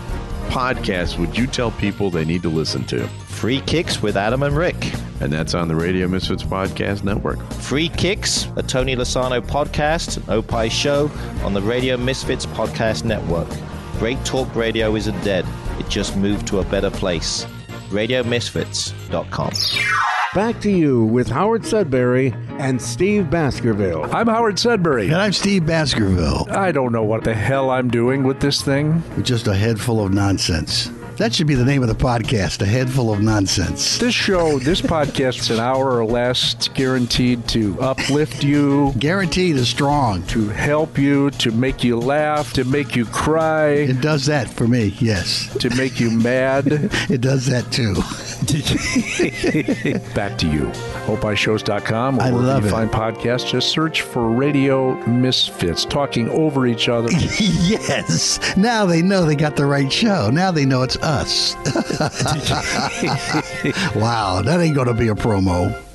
podcast 0.49 1.19
would 1.19 1.37
you 1.37 1.49
tell 1.49 1.73
people 1.73 2.09
they 2.09 2.25
need 2.25 2.43
to 2.43 2.49
listen 2.49 2.85
to? 2.85 3.09
Free 3.27 3.61
Kicks 3.63 4.01
with 4.01 4.17
Adam 4.17 4.45
and 4.45 4.57
Rick. 4.57 4.93
And 5.21 5.33
that's 5.33 5.55
on 5.55 5.67
the 5.67 5.75
Radio 5.75 6.07
Misfits 6.07 6.45
Podcast 6.45 7.03
Network. 7.03 7.41
Free 7.55 7.89
Kicks, 7.89 8.47
a 8.57 8.63
Tony 8.63 8.95
Lasano 8.95 9.41
podcast, 9.41 10.19
an 10.19 10.23
Opie 10.29 10.69
show 10.69 11.11
on 11.43 11.53
the 11.53 11.63
Radio 11.63 11.97
Misfits 11.97 12.47
Podcast 12.47 13.05
Network. 13.05 13.49
Great 13.99 14.25
Talk 14.25 14.55
Radio 14.55 14.95
isn't 14.95 15.21
dead. 15.25 15.45
It 15.81 15.89
just 15.89 16.17
moved 16.17 16.47
to 16.47 16.61
a 16.61 16.65
better 16.65 16.91
place. 16.91 17.45
RadioMisfits.com. 17.91 20.20
Back 20.33 20.61
to 20.61 20.71
you 20.71 21.07
with 21.07 21.29
Howard 21.29 21.67
Sudbury 21.67 22.33
and 22.61 22.81
Steve 22.81 23.29
Baskerville. 23.31 24.05
I'm 24.15 24.29
Howard 24.29 24.61
Sudbury. 24.61 25.07
And 25.07 25.17
I'm 25.17 25.33
Steve 25.33 25.67
Baskerville. 25.67 26.47
I 26.51 26.71
don't 26.71 26.93
know 26.93 27.03
what 27.03 27.25
the 27.25 27.35
hell 27.35 27.69
I'm 27.71 27.89
doing 27.89 28.23
with 28.23 28.39
this 28.39 28.63
thing. 28.63 29.03
Just 29.23 29.49
a 29.49 29.55
head 29.57 29.81
full 29.81 30.05
of 30.05 30.13
nonsense. 30.13 30.89
That 31.21 31.35
should 31.35 31.47
be 31.47 31.55
the 31.55 31.67
name 31.67 31.83
of 31.83 31.89
the 31.91 31.95
podcast, 31.95 32.63
A 32.63 32.65
Head 32.65 32.89
Full 32.89 33.13
of 33.13 33.21
Nonsense. 33.21 33.99
This 33.99 34.15
show, 34.15 34.59
this 34.59 34.81
podcast's 34.81 35.51
an 35.51 35.61
hour 35.61 35.99
or 35.99 36.07
less. 36.07 36.55
It's 36.55 36.69
guaranteed 36.69 37.47
to 37.49 37.79
uplift 37.79 38.43
you. 38.43 38.95
Guaranteed 38.99 39.57
is 39.57 39.69
strong. 39.69 40.23
To 40.29 40.49
help 40.49 40.97
you, 40.97 41.29
to 41.33 41.51
make 41.51 41.85
you 41.85 41.99
laugh, 41.99 42.55
to 42.55 42.65
make 42.65 42.97
you 42.97 43.05
cry. 43.05 43.69
It 43.69 44.01
does 44.01 44.25
that 44.27 44.49
for 44.49 44.67
me, 44.67 44.97
yes. 44.99 45.55
To 45.59 45.69
make 45.77 46.01
you 46.01 46.11
mad. 46.11 46.67
it 47.11 47.21
does 47.21 47.45
that 47.49 47.71
too. 47.71 47.97
Back 50.15 50.39
to 50.39 50.47
you. 50.49 50.73
OpiShows.com. 51.05 52.19
I 52.19 52.31
love 52.31 52.63
you 52.63 52.69
it. 52.69 52.73
find 52.73 52.91
podcasts. 52.91 53.51
Just 53.51 53.69
search 53.69 54.01
for 54.01 54.31
Radio 54.31 54.95
Misfits, 55.07 55.85
talking 55.85 56.31
over 56.31 56.67
each 56.67 56.89
other. 56.89 57.11
yes. 57.13 58.57
Now 58.57 58.87
they 58.87 59.03
know 59.03 59.27
they 59.27 59.37
got 59.37 59.57
the 59.57 59.67
right 59.67 59.93
show. 59.93 60.31
Now 60.31 60.51
they 60.51 60.65
know 60.65 60.83
it's 60.83 60.97
us. 61.11 61.55
wow, 63.95 64.43
that 64.43 64.61
ain't 64.61 64.75
going 64.75 64.87
to 64.87 64.95
be 64.95 65.09
a 65.09 65.15
promo. 65.15 65.90